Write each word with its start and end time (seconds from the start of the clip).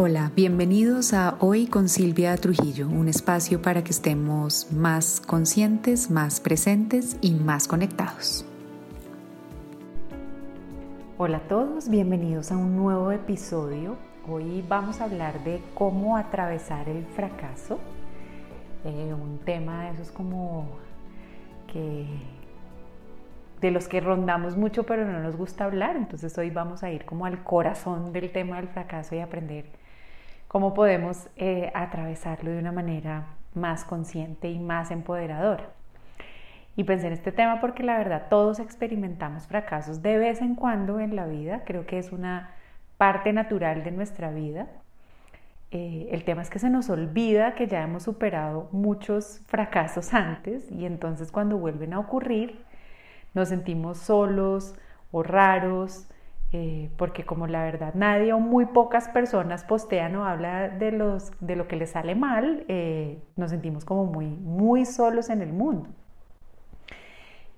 Hola, 0.00 0.30
bienvenidos 0.36 1.12
a 1.12 1.34
Hoy 1.40 1.66
con 1.66 1.88
Silvia 1.88 2.36
Trujillo, 2.36 2.86
un 2.86 3.08
espacio 3.08 3.60
para 3.60 3.82
que 3.82 3.90
estemos 3.90 4.70
más 4.70 5.20
conscientes, 5.20 6.08
más 6.08 6.38
presentes 6.38 7.16
y 7.20 7.32
más 7.32 7.66
conectados. 7.66 8.46
Hola 11.18 11.38
a 11.38 11.48
todos, 11.48 11.88
bienvenidos 11.88 12.52
a 12.52 12.56
un 12.56 12.76
nuevo 12.76 13.10
episodio. 13.10 13.96
Hoy 14.28 14.64
vamos 14.68 15.00
a 15.00 15.06
hablar 15.06 15.42
de 15.42 15.60
cómo 15.74 16.16
atravesar 16.16 16.88
el 16.88 17.04
fracaso. 17.04 17.80
Eh, 18.84 19.12
un 19.12 19.40
tema 19.40 19.86
de 19.86 19.94
esos 19.94 20.12
como 20.12 20.68
que 21.72 22.06
de 23.60 23.72
los 23.72 23.88
que 23.88 24.00
rondamos 24.00 24.56
mucho 24.56 24.86
pero 24.86 25.04
no 25.04 25.18
nos 25.18 25.34
gusta 25.34 25.64
hablar. 25.64 25.96
Entonces 25.96 26.38
hoy 26.38 26.50
vamos 26.50 26.84
a 26.84 26.92
ir 26.92 27.04
como 27.04 27.26
al 27.26 27.42
corazón 27.42 28.12
del 28.12 28.30
tema 28.30 28.58
del 28.58 28.68
fracaso 28.68 29.16
y 29.16 29.18
aprender 29.18 29.77
cómo 30.48 30.74
podemos 30.74 31.28
eh, 31.36 31.70
atravesarlo 31.74 32.50
de 32.50 32.58
una 32.58 32.72
manera 32.72 33.26
más 33.54 33.84
consciente 33.84 34.50
y 34.50 34.58
más 34.58 34.90
empoderadora. 34.90 35.70
Y 36.74 36.84
pensé 36.84 37.08
en 37.08 37.12
este 37.12 37.32
tema 37.32 37.60
porque 37.60 37.82
la 37.82 37.98
verdad 37.98 38.26
todos 38.30 38.60
experimentamos 38.60 39.46
fracasos 39.46 40.00
de 40.00 40.16
vez 40.16 40.40
en 40.40 40.54
cuando 40.54 41.00
en 41.00 41.16
la 41.16 41.26
vida, 41.26 41.62
creo 41.64 41.86
que 41.86 41.98
es 41.98 42.12
una 42.12 42.50
parte 42.96 43.32
natural 43.32 43.84
de 43.84 43.90
nuestra 43.90 44.30
vida. 44.30 44.68
Eh, 45.70 46.08
el 46.12 46.24
tema 46.24 46.40
es 46.40 46.50
que 46.50 46.58
se 46.58 46.70
nos 46.70 46.88
olvida 46.88 47.54
que 47.54 47.66
ya 47.66 47.82
hemos 47.82 48.04
superado 48.04 48.68
muchos 48.72 49.40
fracasos 49.46 50.14
antes 50.14 50.70
y 50.70 50.86
entonces 50.86 51.30
cuando 51.30 51.58
vuelven 51.58 51.92
a 51.92 51.98
ocurrir 51.98 52.64
nos 53.34 53.48
sentimos 53.50 53.98
solos 53.98 54.74
o 55.10 55.22
raros, 55.22 56.08
eh, 56.52 56.90
porque 56.96 57.26
como 57.26 57.46
la 57.46 57.62
verdad 57.62 57.92
nadie 57.94 58.32
o 58.32 58.40
muy 58.40 58.64
pocas 58.66 59.08
personas 59.10 59.64
postean 59.64 60.16
o 60.16 60.24
habla 60.24 60.70
de, 60.70 60.92
los, 60.92 61.30
de 61.40 61.56
lo 61.56 61.68
que 61.68 61.76
les 61.76 61.90
sale 61.90 62.14
mal, 62.14 62.64
eh, 62.68 63.22
nos 63.36 63.50
sentimos 63.50 63.84
como 63.84 64.06
muy, 64.06 64.26
muy 64.28 64.86
solos 64.86 65.28
en 65.28 65.42
el 65.42 65.52
mundo. 65.52 65.90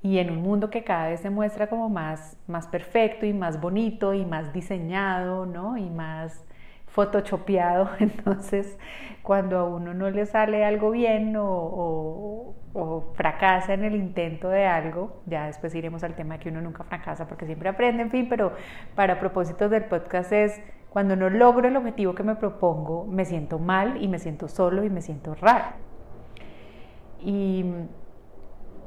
Y 0.03 0.19
en 0.19 0.31
un 0.31 0.43
mundo 0.43 0.71
que 0.71 0.83
cada 0.83 1.09
vez 1.09 1.21
se 1.21 1.31
muestra 1.31 1.69
como 1.69 1.89
más, 1.89 2.37
más 2.49 2.67
perfecto 2.67 3.27
y 3.27 3.33
más 3.33 3.61
bonito 3.61 4.15
y 4.15 4.25
más 4.25 4.53
diseñado, 4.53 5.47
¿no? 5.47 5.77
Y 5.77 5.89
más 5.91 6.45
photoshopeado, 6.91 7.91
entonces 7.99 8.79
cuando 9.23 9.59
a 9.59 9.65
uno 9.65 9.95
no 9.95 10.11
le 10.11 10.27
sale 10.27 10.65
algo 10.65 10.91
bien 10.91 11.35
o, 11.39 12.55
fracasa 13.15 13.75
en 13.75 13.85
el 13.85 13.95
intento 13.95 14.49
de 14.49 14.67
algo, 14.67 15.23
ya 15.27 15.47
después 15.47 15.75
iremos 15.75 16.03
al 16.05 16.15
tema 16.15 16.35
de 16.35 16.41
que 16.41 16.49
uno 16.49 16.61
nunca 16.61 16.85
fracasa 16.85 17.27
porque 17.27 17.47
siempre 17.47 17.69
aprende, 17.69 18.03
en 18.03 18.11
fin, 18.11 18.29
pero 18.29 18.53
para 18.95 19.19
propósitos 19.19 19.71
del 19.71 19.85
podcast 19.85 20.33
es 20.33 20.61
cuando 20.89 21.17
no 21.17 21.31
logro 21.31 21.69
el 21.69 21.77
objetivo 21.77 22.15
que 22.15 22.23
me 22.23 22.37
propongo, 22.37 23.07
me 23.07 23.25
siento 23.25 23.59
mal 23.59 24.03
y 24.03 24.09
me 24.09 24.19
siento 24.19 24.49
solo 24.49 24.85
y 24.85 24.91
me 24.91 25.03
siento 25.03 25.35
raro. 25.35 25.67
Y 27.21 27.65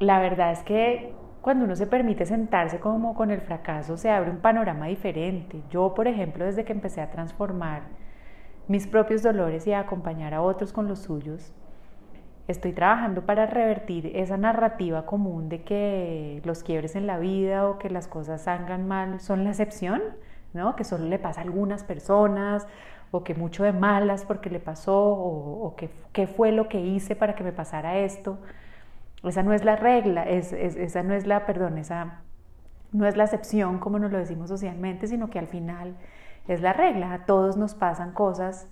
la 0.00 0.18
verdad 0.18 0.52
es 0.52 0.62
que 0.62 1.14
cuando 1.44 1.66
uno 1.66 1.76
se 1.76 1.86
permite 1.86 2.24
sentarse 2.24 2.80
como 2.80 3.14
con 3.14 3.30
el 3.30 3.42
fracaso, 3.42 3.98
se 3.98 4.08
abre 4.08 4.30
un 4.30 4.38
panorama 4.38 4.86
diferente. 4.86 5.60
Yo, 5.68 5.92
por 5.92 6.08
ejemplo, 6.08 6.46
desde 6.46 6.64
que 6.64 6.72
empecé 6.72 7.02
a 7.02 7.10
transformar 7.10 7.82
mis 8.66 8.86
propios 8.86 9.22
dolores 9.22 9.66
y 9.66 9.74
a 9.74 9.80
acompañar 9.80 10.32
a 10.32 10.40
otros 10.40 10.72
con 10.72 10.88
los 10.88 11.00
suyos, 11.00 11.52
estoy 12.48 12.72
trabajando 12.72 13.26
para 13.26 13.44
revertir 13.44 14.10
esa 14.14 14.38
narrativa 14.38 15.04
común 15.04 15.50
de 15.50 15.64
que 15.64 16.40
los 16.46 16.62
quiebres 16.62 16.96
en 16.96 17.06
la 17.06 17.18
vida 17.18 17.68
o 17.68 17.76
que 17.76 17.90
las 17.90 18.08
cosas 18.08 18.44
salgan 18.44 18.88
mal 18.88 19.20
son 19.20 19.44
la 19.44 19.50
excepción, 19.50 20.00
¿no? 20.54 20.74
que 20.76 20.84
solo 20.84 21.04
le 21.04 21.18
pasa 21.18 21.42
a 21.42 21.44
algunas 21.44 21.84
personas 21.84 22.66
o 23.10 23.22
que 23.22 23.34
mucho 23.34 23.64
de 23.64 23.74
malas 23.74 24.24
porque 24.24 24.48
le 24.48 24.60
pasó 24.60 24.98
o, 24.98 25.74
que 25.76 25.90
qué 26.14 26.26
fue 26.26 26.52
lo 26.52 26.68
que 26.70 26.80
hice 26.80 27.14
para 27.14 27.34
que 27.34 27.44
me 27.44 27.52
pasara 27.52 27.98
esto. 27.98 28.38
Esa 29.24 29.42
no 29.42 29.52
es 29.52 29.64
la 29.64 29.76
regla, 29.76 30.24
esa 30.24 31.02
no 31.02 31.14
es 31.14 31.26
la, 31.26 31.46
perdón, 31.46 31.78
esa 31.78 32.20
no 32.92 33.06
es 33.06 33.16
la 33.16 33.24
excepción 33.24 33.78
como 33.78 33.98
nos 33.98 34.12
lo 34.12 34.18
decimos 34.18 34.48
socialmente, 34.48 35.06
sino 35.06 35.30
que 35.30 35.38
al 35.38 35.48
final 35.48 35.96
es 36.46 36.60
la 36.60 36.72
regla. 36.72 37.24
Todos 37.26 37.56
nos 37.56 37.74
pasan 37.74 38.12
cosas 38.12 38.68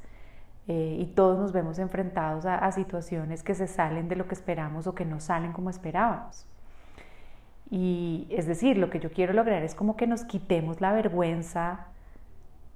eh, 0.69 0.97
y 1.01 1.07
todos 1.07 1.39
nos 1.39 1.53
vemos 1.53 1.79
enfrentados 1.79 2.47
a, 2.47 2.71
situaciones 2.71 3.43
que 3.43 3.55
se 3.55 3.67
salen 3.67 4.09
de 4.09 4.17
lo 4.17 4.29
que 4.29 4.35
esperamos 4.35 4.87
o 4.87 4.95
que 4.95 5.05
no 5.05 5.21
salen 5.21 5.53
como 5.53 5.71
esperábamos. 5.71 6.47
Y 7.71 8.29
es 8.31 8.47
decir, 8.47 8.77
lo 8.77 8.91
que 8.91 9.01
yo 9.01 9.11
quiero 9.11 9.33
lograr 9.33 9.63
es 9.63 9.75
como 9.75 9.97
que 9.97 10.07
nos 10.07 10.25
quitemos 10.25 10.81
la 10.81 10.93
vergüenza 10.93 11.87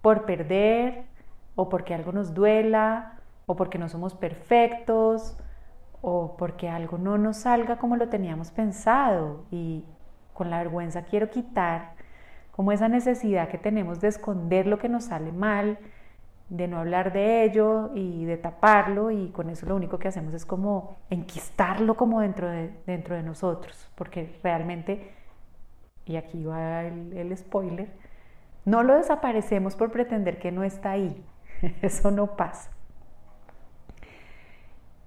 por 0.00 0.24
perder 0.24 1.04
o 1.54 1.68
porque 1.68 1.94
algo 1.94 2.12
nos 2.12 2.34
duela 2.34 3.18
o 3.44 3.54
porque 3.54 3.78
no 3.78 3.88
somos 3.88 4.14
perfectos 4.14 5.36
o 6.08 6.36
porque 6.36 6.68
algo 6.68 6.98
no 6.98 7.18
nos 7.18 7.38
salga 7.38 7.78
como 7.78 7.96
lo 7.96 8.08
teníamos 8.08 8.52
pensado. 8.52 9.44
Y 9.50 9.84
con 10.34 10.50
la 10.50 10.58
vergüenza 10.58 11.02
quiero 11.02 11.30
quitar 11.30 11.94
como 12.52 12.70
esa 12.70 12.88
necesidad 12.88 13.48
que 13.48 13.58
tenemos 13.58 14.00
de 14.00 14.06
esconder 14.06 14.68
lo 14.68 14.78
que 14.78 14.88
nos 14.88 15.06
sale 15.06 15.32
mal, 15.32 15.78
de 16.48 16.68
no 16.68 16.78
hablar 16.78 17.12
de 17.12 17.42
ello 17.42 17.90
y 17.96 18.24
de 18.24 18.36
taparlo. 18.36 19.10
Y 19.10 19.30
con 19.30 19.50
eso 19.50 19.66
lo 19.66 19.74
único 19.74 19.98
que 19.98 20.06
hacemos 20.06 20.32
es 20.32 20.46
como 20.46 20.96
enquistarlo 21.10 21.96
como 21.96 22.20
dentro 22.20 22.48
de, 22.48 22.70
dentro 22.86 23.16
de 23.16 23.24
nosotros, 23.24 23.90
porque 23.96 24.38
realmente, 24.44 25.10
y 26.04 26.14
aquí 26.14 26.44
va 26.44 26.82
el, 26.84 27.36
spoiler, 27.36 27.90
no 28.64 28.84
lo 28.84 28.94
desaparecemos 28.94 29.74
por 29.74 29.90
pretender 29.90 30.38
que 30.38 30.52
no 30.52 30.62
está 30.62 30.92
ahí, 30.92 31.20
eso 31.82 32.12
no 32.12 32.36
pasa. 32.36 32.70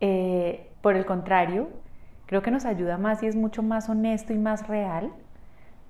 Eh, 0.01 0.69
por 0.81 0.95
el 0.95 1.06
contrario, 1.06 1.69
creo 2.25 2.41
que 2.41 2.51
nos 2.51 2.66
ayuda 2.66 2.97
más 2.97 3.23
y 3.23 3.28
es 3.28 3.35
mucho 3.35 3.63
más 3.63 3.90
honesto 3.90 4.34
y 4.34 4.38
más 4.38 4.67
real 4.67 5.12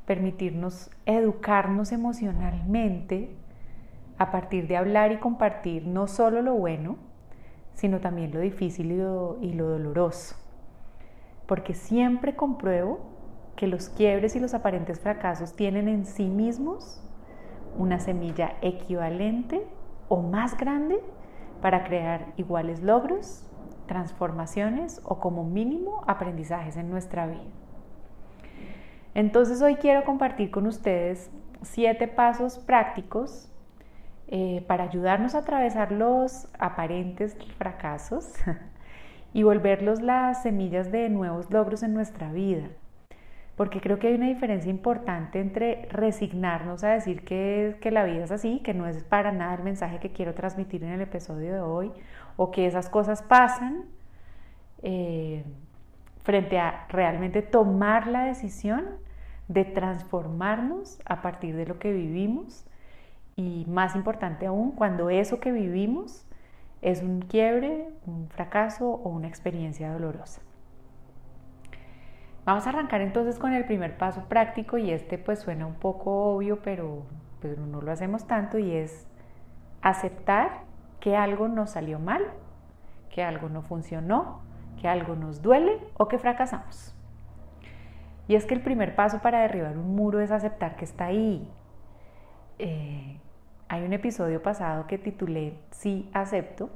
permitirnos 0.05 0.89
educarnos 1.05 1.91
emocionalmente 1.91 3.29
a 4.17 4.31
partir 4.31 4.67
de 4.67 4.75
hablar 4.75 5.11
y 5.11 5.17
compartir 5.17 5.85
no 5.85 6.07
solo 6.07 6.41
lo 6.41 6.55
bueno, 6.55 6.97
sino 7.73 7.99
también 7.99 8.33
lo 8.33 8.39
difícil 8.39 8.91
y 8.91 9.53
lo, 9.53 9.65
doloroso. 9.69 10.35
Porque 11.45 11.73
siempre 11.73 12.35
compruebo 12.35 12.99
que 13.55 13.67
los 13.67 13.89
quiebres 13.89 14.35
y 14.35 14.39
los 14.39 14.53
aparentes 14.53 14.99
fracasos 14.99 15.55
tienen 15.55 15.87
en 15.87 16.05
sí 16.05 16.25
mismos 16.25 17.01
una 17.77 17.99
semilla 17.99 18.55
equivalente 18.61 19.65
o 20.07 20.21
más 20.21 20.57
grande 20.57 20.99
para 21.61 21.83
crear 21.83 22.33
iguales 22.35 22.81
logros 22.81 23.45
transformaciones 23.89 25.01
o 25.03 25.19
como 25.19 25.43
mínimo 25.43 26.03
aprendizajes 26.05 26.77
en 26.77 26.91
nuestra 26.91 27.25
vida. 27.25 27.49
Entonces 29.15 29.63
hoy 29.63 29.77
quiero 29.77 30.05
compartir 30.05 30.51
con 30.51 30.67
ustedes 30.67 31.31
siete 31.63 32.07
pasos 32.07 32.59
prácticos 32.59 33.51
eh, 34.27 34.63
para 34.67 34.83
ayudarnos 34.83 35.33
a 35.33 35.39
atravesar 35.39 35.91
los 35.91 36.47
aparentes 36.59 37.35
fracasos 37.57 38.31
y 39.33 39.41
volverlos 39.41 40.03
las 40.03 40.43
semillas 40.43 40.91
de 40.91 41.09
nuevos 41.09 41.49
logros 41.49 41.81
en 41.81 41.95
nuestra 41.95 42.31
vida. 42.31 42.69
Porque 43.59 43.81
creo 43.81 43.99
que 43.99 44.07
hay 44.07 44.13
una 44.13 44.29
diferencia 44.29 44.71
importante 44.71 45.37
entre 45.37 45.85
resignarnos 45.91 46.85
a 46.85 46.91
decir 46.91 47.25
que, 47.25 47.77
la 47.91 48.05
vida 48.05 48.23
es 48.23 48.31
así, 48.31 48.61
que 48.63 48.73
no 48.73 48.87
es 48.87 49.03
para 49.03 49.33
nada 49.33 49.55
el 49.55 49.63
mensaje 49.63 49.99
que 49.99 50.13
quiero 50.13 50.33
transmitir 50.33 50.81
en 50.85 50.91
el 50.91 51.01
episodio 51.01 51.53
de 51.53 51.59
hoy, 51.59 51.91
o 52.37 52.51
que 52.51 52.67
esas 52.67 52.87
cosas 52.87 53.21
pasan, 53.21 53.83
eh, 54.81 55.43
frente 56.23 56.57
a 56.57 56.85
realmente 56.87 57.41
tomar 57.41 58.07
la 58.07 58.23
decisión 58.23 58.85
de 59.49 59.65
transformarnos 59.65 61.01
a 61.03 61.21
partir 61.21 61.57
de 61.57 61.65
lo 61.65 61.79
que 61.79 61.91
vivimos 61.91 62.65
y 63.35 63.65
más 63.67 63.93
importante 63.93 64.45
aún, 64.45 64.71
cuando 64.71 65.09
eso 65.09 65.41
que 65.41 65.51
vivimos 65.51 66.25
es 66.81 67.03
un 67.03 67.19
quiebre, 67.23 67.89
un 68.07 68.29
fracaso 68.29 68.89
o 68.89 69.09
una 69.09 69.27
experiencia 69.27 69.91
dolorosa. 69.91 70.39
Vamos 72.49 72.65
a 72.65 72.71
arrancar 72.71 73.01
entonces 73.01 73.37
con 73.37 73.53
el 73.53 73.63
primer 73.65 73.95
paso 73.95 74.23
práctico 74.27 74.79
y 74.79 74.89
este 74.89 75.19
pues 75.19 75.37
suena 75.37 75.67
un 75.67 75.75
poco 75.75 76.33
obvio, 76.33 76.63
pero, 76.63 77.03
pero 77.43 77.63
no 77.67 77.79
lo 77.79 77.91
hacemos 77.91 78.25
tanto 78.25 78.57
y 78.57 78.71
es 78.71 79.05
aceptar 79.83 80.61
que 80.99 81.15
algo 81.15 81.47
nos 81.47 81.69
salió 81.69 81.99
mal, 81.99 82.23
que 83.13 83.21
algo 83.21 83.49
no 83.49 83.61
funcionó, 83.61 84.41
que 84.81 84.87
algo 84.87 85.15
nos 85.15 85.43
duele 85.43 85.77
o 85.93 86.07
que 86.07 86.17
fracasamos. 86.17 86.95
Y 88.27 88.33
es 88.33 88.47
que 88.47 88.55
el 88.55 88.61
primer 88.61 88.95
paso 88.95 89.21
para 89.21 89.41
derribar 89.41 89.77
un 89.77 89.95
muro 89.95 90.19
es 90.19 90.31
aceptar 90.31 90.75
que 90.75 90.85
está 90.85 91.05
ahí. 91.05 91.47
Eh, 92.57 93.19
hay 93.67 93.83
un 93.83 93.93
episodio 93.93 94.41
pasado 94.41 94.87
que 94.87 94.97
titulé 94.97 95.59
Sí 95.69 96.09
acepto, 96.15 96.71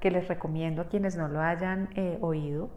que 0.00 0.10
les 0.10 0.28
recomiendo 0.28 0.82
a 0.82 0.88
quienes 0.88 1.16
no 1.16 1.28
lo 1.28 1.40
hayan 1.40 1.88
eh, 1.94 2.18
oído. 2.20 2.68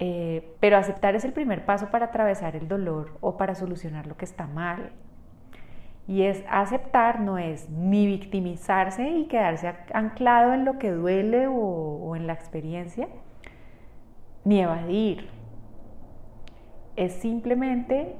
Eh, 0.00 0.56
pero 0.60 0.76
aceptar 0.76 1.14
es 1.14 1.24
el 1.24 1.32
primer 1.32 1.64
paso 1.64 1.90
para 1.90 2.06
atravesar 2.06 2.56
el 2.56 2.66
dolor 2.66 3.16
o 3.20 3.36
para 3.36 3.54
solucionar 3.54 4.06
lo 4.06 4.16
que 4.16 4.24
está 4.24 4.46
mal. 4.46 4.92
Y 6.06 6.22
es 6.22 6.44
aceptar, 6.48 7.20
no 7.20 7.38
es 7.38 7.70
ni 7.70 8.06
victimizarse 8.06 9.08
y 9.08 9.26
quedarse 9.26 9.72
anclado 9.94 10.52
en 10.52 10.64
lo 10.64 10.78
que 10.78 10.90
duele 10.90 11.46
o, 11.46 11.54
o 11.54 12.16
en 12.16 12.26
la 12.26 12.34
experiencia, 12.34 13.08
ni 14.44 14.60
evadir. 14.60 15.30
Es 16.96 17.14
simplemente 17.14 18.16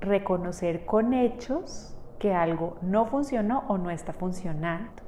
reconocer 0.00 0.84
con 0.84 1.14
hechos 1.14 1.94
que 2.18 2.34
algo 2.34 2.76
no 2.82 3.06
funcionó 3.06 3.64
o 3.68 3.78
no 3.78 3.90
está 3.90 4.12
funcionando. 4.12 5.02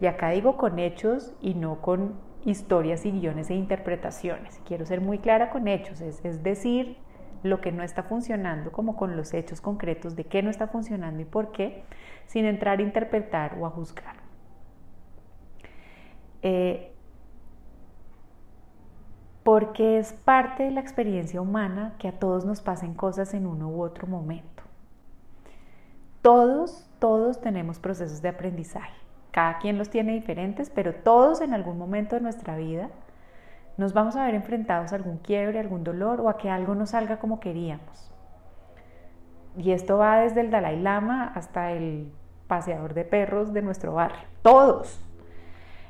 Y 0.00 0.06
acá 0.06 0.30
digo 0.30 0.56
con 0.56 0.78
hechos 0.78 1.34
y 1.40 1.54
no 1.54 1.80
con 1.80 2.14
historias 2.44 3.04
y 3.06 3.12
guiones 3.12 3.50
e 3.50 3.54
interpretaciones. 3.54 4.60
Quiero 4.66 4.86
ser 4.86 5.00
muy 5.00 5.18
clara 5.18 5.50
con 5.50 5.68
hechos, 5.68 6.00
es, 6.00 6.42
decir, 6.42 6.96
lo 7.42 7.60
que 7.60 7.72
no 7.72 7.82
está 7.82 8.02
funcionando 8.02 8.72
como 8.72 8.96
con 8.96 9.16
los 9.16 9.34
hechos 9.34 9.60
concretos 9.60 10.16
de 10.16 10.24
qué 10.24 10.42
no 10.42 10.50
está 10.50 10.68
funcionando 10.68 11.22
y 11.22 11.24
por 11.24 11.52
qué, 11.52 11.84
sin 12.26 12.44
entrar 12.44 12.78
a 12.78 12.82
interpretar 12.82 13.56
o 13.58 13.66
a 13.66 13.70
juzgar. 13.70 14.16
Eh, 16.42 16.92
porque 19.42 19.98
es 19.98 20.12
parte 20.12 20.64
de 20.64 20.70
la 20.70 20.80
experiencia 20.80 21.40
humana 21.40 21.94
que 21.98 22.08
a 22.08 22.18
todos 22.18 22.44
nos 22.44 22.60
pasen 22.60 22.94
cosas 22.94 23.34
en 23.34 23.46
uno 23.46 23.68
u 23.68 23.82
otro 23.82 24.06
momento. 24.06 24.62
Todos, 26.22 26.88
todos 26.98 27.40
tenemos 27.40 27.78
procesos 27.78 28.20
de 28.20 28.28
aprendizaje. 28.28 28.92
Cada 29.30 29.58
quien 29.58 29.78
los 29.78 29.90
tiene 29.90 30.12
diferentes, 30.12 30.70
pero 30.70 30.94
todos 30.94 31.40
en 31.40 31.54
algún 31.54 31.78
momento 31.78 32.16
de 32.16 32.22
nuestra 32.22 32.56
vida 32.56 32.88
nos 33.76 33.92
vamos 33.92 34.16
a 34.16 34.24
ver 34.24 34.34
enfrentados 34.34 34.92
a 34.92 34.96
algún 34.96 35.18
quiebre, 35.18 35.58
algún 35.58 35.84
dolor 35.84 36.20
o 36.20 36.28
a 36.28 36.36
que 36.36 36.50
algo 36.50 36.74
no 36.74 36.86
salga 36.86 37.18
como 37.18 37.40
queríamos. 37.40 38.12
Y 39.56 39.72
esto 39.72 39.98
va 39.98 40.20
desde 40.20 40.40
el 40.40 40.50
Dalai 40.50 40.80
Lama 40.80 41.32
hasta 41.34 41.72
el 41.72 42.12
paseador 42.46 42.94
de 42.94 43.04
perros 43.04 43.52
de 43.52 43.62
nuestro 43.62 43.94
barrio. 43.94 44.26
Todos. 44.42 45.00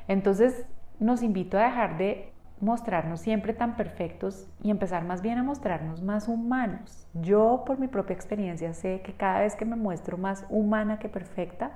Entonces 0.07 0.65
nos 0.99 1.23
invito 1.23 1.57
a 1.57 1.63
dejar 1.63 1.97
de 1.97 2.31
mostrarnos 2.59 3.19
siempre 3.19 3.53
tan 3.53 3.75
perfectos 3.75 4.47
y 4.61 4.69
empezar 4.69 5.03
más 5.03 5.21
bien 5.21 5.39
a 5.39 5.43
mostrarnos 5.43 6.01
más 6.01 6.27
humanos. 6.27 7.07
Yo 7.13 7.63
por 7.65 7.79
mi 7.79 7.87
propia 7.87 8.13
experiencia 8.13 8.73
sé 8.73 9.01
que 9.01 9.13
cada 9.13 9.39
vez 9.39 9.55
que 9.55 9.65
me 9.65 9.75
muestro 9.75 10.17
más 10.17 10.45
humana 10.49 10.99
que 10.99 11.09
perfecta, 11.09 11.71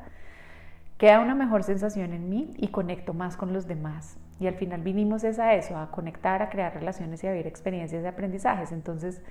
queda 0.97 1.19
una 1.19 1.35
mejor 1.35 1.63
sensación 1.63 2.13
en 2.13 2.29
mí 2.29 2.51
y 2.57 2.69
conecto 2.69 3.13
más 3.13 3.37
con 3.37 3.53
los 3.53 3.67
demás. 3.67 4.17
Y 4.39 4.47
al 4.47 4.55
final 4.55 4.81
vinimos 4.81 5.23
es 5.23 5.39
a 5.39 5.53
eso, 5.53 5.77
a 5.77 5.91
conectar, 5.91 6.41
a 6.41 6.49
crear 6.49 6.73
relaciones 6.73 7.23
y 7.23 7.27
a 7.27 7.31
vivir 7.31 7.47
experiencias 7.47 8.01
de 8.01 8.09
aprendizajes. 8.09 8.71
Entonces, 8.71 9.21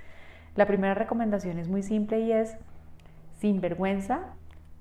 la 0.57 0.67
primera 0.67 0.95
recomendación 0.95 1.59
es 1.59 1.69
muy 1.69 1.83
simple 1.83 2.21
y 2.21 2.33
es, 2.33 2.57
sin 3.39 3.61
vergüenza, 3.61 4.21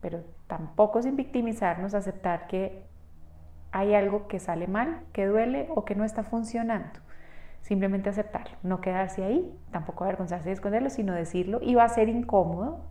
pero 0.02 0.24
tampoco 0.48 1.02
sin 1.02 1.16
victimizarnos, 1.16 1.94
aceptar 1.94 2.48
que 2.48 2.84
hay 3.72 3.96
algo 3.96 4.28
que 4.28 4.40
sale 4.40 4.68
mal, 4.68 5.02
que 5.14 5.26
duele 5.26 5.68
o 5.76 5.84
que 5.84 5.96
no 5.96 6.04
está 6.04 6.24
funcionando. 6.24 7.00
Simplemente 7.62 8.10
aceptarlo, 8.10 8.58
no 8.62 8.82
quedarse 8.82 9.24
ahí, 9.24 9.58
tampoco 9.72 10.04
avergonzarse 10.04 10.50
de 10.50 10.54
esconderlo, 10.54 10.90
sino 10.90 11.14
decirlo 11.14 11.60
y 11.62 11.76
va 11.76 11.86
a 11.86 11.90
ser 11.90 12.10
incómodo, 12.10 12.86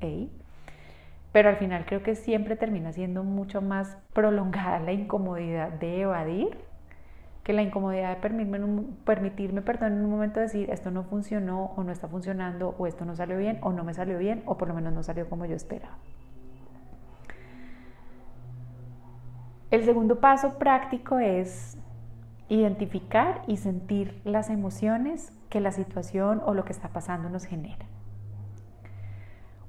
pero 1.33 1.49
al 1.49 1.57
final 1.57 1.85
creo 1.87 2.03
que 2.03 2.15
siempre 2.15 2.57
termina 2.57 2.93
siendo 2.93 3.25
mucho 3.25 3.63
más 3.63 3.99
prolongada 4.13 4.79
la 4.81 4.93
incomodidad 4.93 5.71
de 5.73 6.03
evadir 6.03 6.59
que 7.43 7.53
la 7.53 7.63
incomodidad 7.63 8.15
de 8.15 8.21
permitirme, 8.21 8.85
permitirme 9.05 9.63
perdón, 9.63 9.95
en 9.95 10.05
un 10.05 10.11
momento 10.11 10.39
decir 10.39 10.71
esto 10.71 10.91
no 10.91 11.03
funcionó 11.05 11.73
o 11.77 11.83
no 11.83 11.91
está 11.91 12.07
funcionando 12.07 12.77
o 12.79 12.87
esto 12.87 13.05
no 13.05 13.17
salió 13.17 13.37
bien 13.37 13.59
o 13.63 13.73
no 13.73 13.83
me 13.83 13.95
salió 13.95 14.19
bien 14.19 14.43
o 14.47 14.57
por 14.57 14.69
lo 14.69 14.75
menos 14.75 14.93
no 14.93 15.03
salió 15.03 15.29
como 15.29 15.47
yo 15.47 15.57
esperaba. 15.57 15.97
El 19.71 19.85
segundo 19.85 20.21
paso 20.21 20.59
práctico 20.59 21.19
es 21.19 21.79
identificar 22.49 23.43
y 23.47 23.57
sentir 23.57 24.21
las 24.25 24.51
emociones 24.51 25.33
que 25.49 25.61
la 25.61 25.73
situación 25.73 26.43
o 26.45 26.53
lo 26.53 26.65
que 26.65 26.73
está 26.73 26.89
pasando 26.89 27.31
nos 27.31 27.47
genera. 27.47 27.87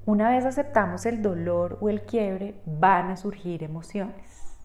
Una 0.06 0.30
vez 0.30 0.44
aceptamos 0.44 1.06
el 1.06 1.22
dolor 1.22 1.78
o 1.80 1.88
el 1.88 2.02
quiebre, 2.02 2.60
van 2.66 3.10
a 3.10 3.16
surgir 3.16 3.62
emociones. 3.62 4.58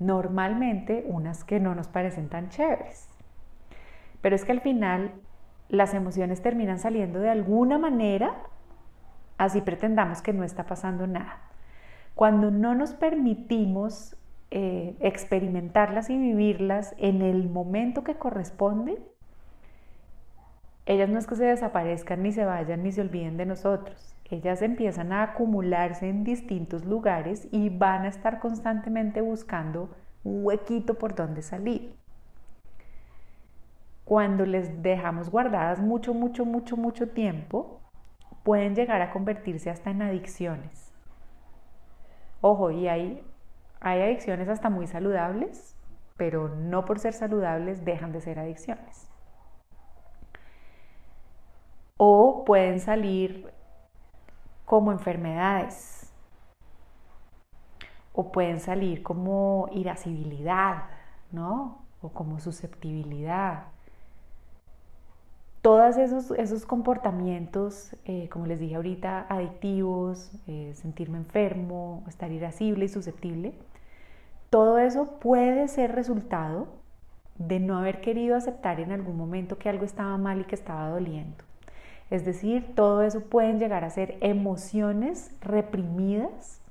Normalmente 0.00 1.04
unas 1.06 1.44
que 1.44 1.60
no 1.60 1.74
nos 1.74 1.86
parecen 1.86 2.28
tan 2.28 2.48
chéveres. 2.48 3.08
Pero 4.20 4.34
es 4.34 4.44
que 4.44 4.52
al 4.52 4.60
final 4.60 5.12
las 5.68 5.94
emociones 5.94 6.42
terminan 6.42 6.80
saliendo 6.80 7.20
de 7.20 7.30
alguna 7.30 7.78
manera, 7.78 8.42
así 9.36 9.60
pretendamos 9.60 10.20
que 10.20 10.32
no 10.32 10.42
está 10.42 10.66
pasando 10.66 11.06
nada. 11.06 11.40
Cuando 12.16 12.50
no 12.50 12.74
nos 12.74 12.94
permitimos 12.94 14.16
eh, 14.50 14.96
experimentarlas 14.98 16.10
y 16.10 16.18
vivirlas 16.18 16.94
en 16.98 17.22
el 17.22 17.48
momento 17.48 18.02
que 18.02 18.16
corresponde, 18.16 18.98
ellas 20.88 21.10
no 21.10 21.18
es 21.18 21.26
que 21.26 21.36
se 21.36 21.44
desaparezcan 21.44 22.22
ni 22.22 22.32
se 22.32 22.46
vayan 22.46 22.82
ni 22.82 22.92
se 22.92 23.02
olviden 23.02 23.36
de 23.36 23.44
nosotros. 23.44 24.16
Ellas 24.24 24.62
empiezan 24.62 25.12
a 25.12 25.22
acumularse 25.22 26.08
en 26.08 26.24
distintos 26.24 26.86
lugares 26.86 27.46
y 27.52 27.68
van 27.68 28.06
a 28.06 28.08
estar 28.08 28.40
constantemente 28.40 29.20
buscando 29.20 29.90
un 30.24 30.46
huequito 30.46 30.94
por 30.94 31.14
donde 31.14 31.42
salir. 31.42 31.94
Cuando 34.06 34.46
les 34.46 34.82
dejamos 34.82 35.30
guardadas 35.30 35.78
mucho, 35.78 36.14
mucho, 36.14 36.46
mucho, 36.46 36.78
mucho 36.78 37.10
tiempo, 37.10 37.82
pueden 38.42 38.74
llegar 38.74 39.02
a 39.02 39.10
convertirse 39.10 39.68
hasta 39.68 39.90
en 39.90 40.00
adicciones. 40.00 40.90
Ojo, 42.40 42.70
y 42.70 42.88
hay, 42.88 43.22
hay 43.80 44.00
adicciones 44.00 44.48
hasta 44.48 44.70
muy 44.70 44.86
saludables, 44.86 45.76
pero 46.16 46.48
no 46.48 46.86
por 46.86 46.98
ser 46.98 47.12
saludables 47.12 47.84
dejan 47.84 48.10
de 48.12 48.22
ser 48.22 48.38
adicciones. 48.38 49.07
O 51.98 52.44
pueden 52.46 52.80
salir 52.80 53.52
como 54.64 54.92
enfermedades. 54.92 56.10
O 58.14 58.32
pueden 58.32 58.60
salir 58.60 59.02
como 59.02 59.68
irascibilidad, 59.72 60.84
¿no? 61.30 61.84
O 62.00 62.08
como 62.08 62.40
susceptibilidad 62.40 63.64
todos 65.68 65.98
esos, 65.98 66.30
esos 66.32 66.64
comportamientos, 66.64 67.94
eh, 68.06 68.28
como 68.30 68.46
les 68.46 68.60
dije 68.60 68.76
ahorita, 68.76 69.26
adictivos, 69.28 70.30
eh, 70.46 70.72
sentirme 70.74 71.18
enfermo, 71.18 72.04
estar 72.08 72.30
irascible 72.32 72.84
y 72.84 72.88
susceptible, 72.88 73.54
todo 74.50 74.78
eso 74.78 75.18
puede 75.20 75.68
ser 75.68 75.94
resultado 75.94 76.68
de 77.36 77.60
no 77.60 77.76
haber 77.76 78.00
querido 78.00 78.36
aceptar 78.36 78.80
en 78.80 78.92
algún 78.92 79.16
momento 79.16 79.58
que 79.58 79.68
algo 79.68 79.84
estaba 79.84 80.16
mal 80.16 80.40
y 80.40 80.44
que 80.44 80.54
estaba 80.54 80.88
doliendo. 80.88 81.47
Es 82.10 82.24
decir, 82.24 82.74
todo 82.74 83.02
eso 83.02 83.20
pueden 83.20 83.58
llegar 83.58 83.84
a 83.84 83.90
ser 83.90 84.16
emociones 84.20 85.34
reprimidas 85.40 86.62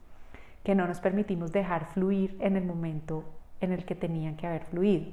que 0.64 0.76
no 0.76 0.88
nos 0.88 1.00
permitimos 1.00 1.52
dejar 1.52 1.86
fluir 1.86 2.36
en 2.40 2.58
el 2.58 2.66
momento 2.66 3.24
en 3.62 3.72
el 3.72 3.86
que 3.86 3.96
tenían 3.96 4.36
que 4.36 4.48
haber 4.48 4.66
fluido. 4.66 5.12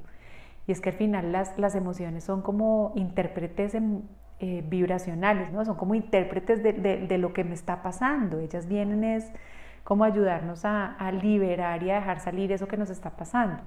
Y 0.67 0.73
es 0.73 0.81
que 0.81 0.91
al 0.91 0.97
final 0.97 1.31
las, 1.31 1.59
las 1.59 1.75
emociones 1.75 2.25
son 2.25 2.41
como 2.41 2.93
intérpretes 2.97 3.75
eh, 3.75 4.65
vibracionales, 4.67 5.53
¿no? 5.53 5.65
Son 5.65 5.77
como 5.77 5.95
intérpretes 5.95 6.63
de, 6.63 6.73
de, 6.73 7.19
lo 7.19 7.35
que 7.35 7.45
me 7.45 7.55
está 7.55 7.83
pasando. 7.83 8.41
Ellas 8.41 8.67
vienen 8.67 9.05
es 9.05 9.31
como 9.85 10.05
ayudarnos 10.05 10.65
a 10.65 11.13
liberar 11.13 11.83
y 11.83 11.91
a 11.91 11.97
dejar 11.97 12.21
salir 12.21 12.51
eso 12.51 12.67
que 12.67 12.79
nos 12.79 12.89
está 12.89 13.11
pasando. 13.11 13.63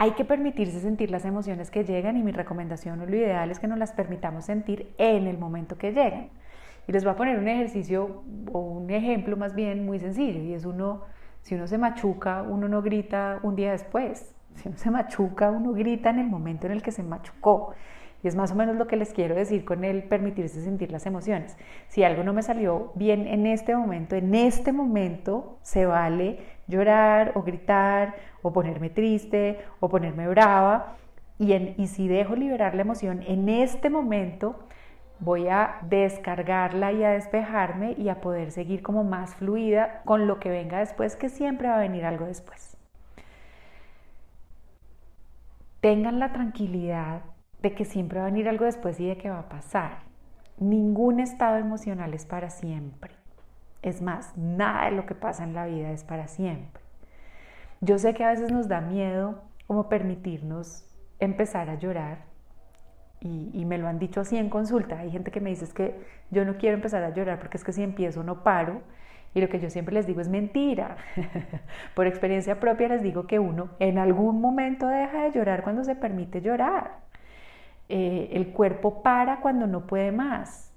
Hay 0.00 0.12
que 0.12 0.24
permitirse 0.24 0.78
sentir 0.78 1.10
las 1.10 1.24
emociones 1.24 1.72
que 1.72 1.82
llegan 1.82 2.16
y 2.16 2.22
mi 2.22 2.30
recomendación 2.30 3.00
o 3.00 3.06
lo 3.06 3.16
ideal 3.16 3.50
es 3.50 3.58
que 3.58 3.66
nos 3.66 3.80
las 3.80 3.90
permitamos 3.90 4.44
sentir 4.44 4.94
en 4.96 5.26
el 5.26 5.38
momento 5.38 5.76
que 5.76 5.90
llegan. 5.90 6.30
Y 6.86 6.92
les 6.92 7.02
voy 7.02 7.14
a 7.14 7.16
poner 7.16 7.36
un 7.36 7.48
ejercicio 7.48 8.22
o 8.52 8.60
un 8.60 8.90
ejemplo 8.90 9.36
más 9.36 9.56
bien 9.56 9.84
muy 9.84 9.98
sencillo 9.98 10.40
y 10.40 10.54
es 10.54 10.64
uno, 10.64 11.02
si 11.42 11.56
uno 11.56 11.66
se 11.66 11.78
machuca, 11.78 12.42
uno 12.42 12.68
no 12.68 12.80
grita 12.80 13.40
un 13.42 13.56
día 13.56 13.72
después, 13.72 14.32
si 14.54 14.68
uno 14.68 14.78
se 14.78 14.88
machuca, 14.88 15.50
uno 15.50 15.72
grita 15.72 16.10
en 16.10 16.20
el 16.20 16.28
momento 16.28 16.66
en 16.66 16.74
el 16.74 16.82
que 16.82 16.92
se 16.92 17.02
machucó. 17.02 17.74
Y 18.22 18.28
es 18.28 18.34
más 18.34 18.52
o 18.52 18.54
menos 18.54 18.76
lo 18.76 18.86
que 18.86 18.96
les 18.96 19.12
quiero 19.12 19.34
decir 19.34 19.64
con 19.64 19.84
el 19.84 20.02
permitirse 20.02 20.62
sentir 20.62 20.90
las 20.90 21.06
emociones. 21.06 21.56
Si 21.88 22.02
algo 22.02 22.24
no 22.24 22.32
me 22.32 22.42
salió 22.42 22.92
bien 22.94 23.26
en 23.26 23.46
este 23.46 23.76
momento, 23.76 24.16
en 24.16 24.34
este 24.34 24.72
momento 24.72 25.58
se 25.62 25.86
vale 25.86 26.40
llorar 26.66 27.32
o 27.34 27.42
gritar 27.42 28.16
o 28.42 28.52
ponerme 28.52 28.90
triste 28.90 29.58
o 29.80 29.88
ponerme 29.88 30.28
brava. 30.28 30.96
Y, 31.38 31.52
y 31.54 31.86
si 31.86 32.08
dejo 32.08 32.34
liberar 32.34 32.74
la 32.74 32.82
emoción 32.82 33.22
en 33.26 33.48
este 33.48 33.90
momento, 33.90 34.58
voy 35.20 35.48
a 35.48 35.78
descargarla 35.82 36.92
y 36.92 37.04
a 37.04 37.10
despejarme 37.10 37.94
y 37.96 38.08
a 38.08 38.20
poder 38.20 38.50
seguir 38.50 38.82
como 38.82 39.04
más 39.04 39.36
fluida 39.36 40.02
con 40.04 40.26
lo 40.26 40.40
que 40.40 40.50
venga 40.50 40.80
después, 40.80 41.16
que 41.16 41.28
siempre 41.28 41.68
va 41.68 41.76
a 41.76 41.80
venir 41.80 42.04
algo 42.04 42.26
después. 42.26 42.78
tengan 45.80 46.18
la 46.18 46.32
tranquilidad 46.32 47.22
de 47.62 47.74
que 47.74 47.84
siempre 47.84 48.18
va 48.18 48.26
a 48.26 48.30
venir 48.30 48.48
algo 48.48 48.64
después 48.64 48.98
y 49.00 49.06
de 49.06 49.16
que 49.16 49.30
va 49.30 49.40
a 49.40 49.48
pasar. 49.48 50.06
ningún 50.58 51.20
estado 51.20 51.56
emocional 51.56 52.14
es 52.14 52.26
para 52.26 52.50
siempre. 52.50 53.12
Es 53.82 54.02
más, 54.02 54.36
nada 54.36 54.86
de 54.86 54.96
lo 54.96 55.06
que 55.06 55.14
pasa 55.14 55.44
en 55.44 55.54
la 55.54 55.66
vida 55.66 55.92
es 55.92 56.02
para 56.02 56.26
siempre. 56.26 56.82
Yo 57.80 57.98
sé 57.98 58.12
que 58.12 58.24
a 58.24 58.30
veces 58.30 58.50
nos 58.50 58.66
da 58.66 58.80
miedo 58.80 59.42
como 59.68 59.88
permitirnos 59.88 60.84
empezar 61.20 61.70
a 61.70 61.76
llorar 61.76 62.28
y, 63.20 63.64
me 63.64 63.78
lo 63.78 63.88
han 63.88 63.98
dicho 63.98 64.20
así 64.20 64.36
en 64.36 64.48
consulta. 64.48 65.00
Hay 65.00 65.10
gente 65.10 65.30
que 65.30 65.40
me 65.40 65.50
dice 65.50 65.64
es 65.64 65.74
que 65.74 66.00
yo 66.30 66.44
no 66.44 66.56
quiero 66.56 66.76
empezar 66.76 67.02
a 67.02 67.10
llorar 67.10 67.38
porque 67.38 67.56
es 67.56 67.64
que 67.64 67.72
si 67.72 67.82
empiezo 67.82 68.22
no 68.22 68.42
paro. 68.42 68.82
Y 69.34 69.40
lo 69.40 69.48
que 69.48 69.60
yo 69.60 69.68
siempre 69.68 69.94
les 69.94 70.06
digo 70.06 70.20
es 70.20 70.28
mentira. 70.28 70.96
Por 71.94 72.06
experiencia 72.06 72.60
propia 72.60 72.88
les 72.88 73.02
digo 73.02 73.26
que 73.26 73.38
uno 73.38 73.70
en 73.78 73.98
algún 73.98 74.40
momento 74.40 74.86
deja 74.86 75.24
de 75.24 75.32
llorar 75.32 75.62
cuando 75.62 75.84
se 75.84 75.96
permite 75.96 76.40
llorar. 76.40 77.07
Eh, 77.88 78.30
el 78.32 78.48
cuerpo 78.52 79.02
para 79.02 79.40
cuando 79.40 79.66
no 79.66 79.86
puede 79.86 80.12
más. 80.12 80.72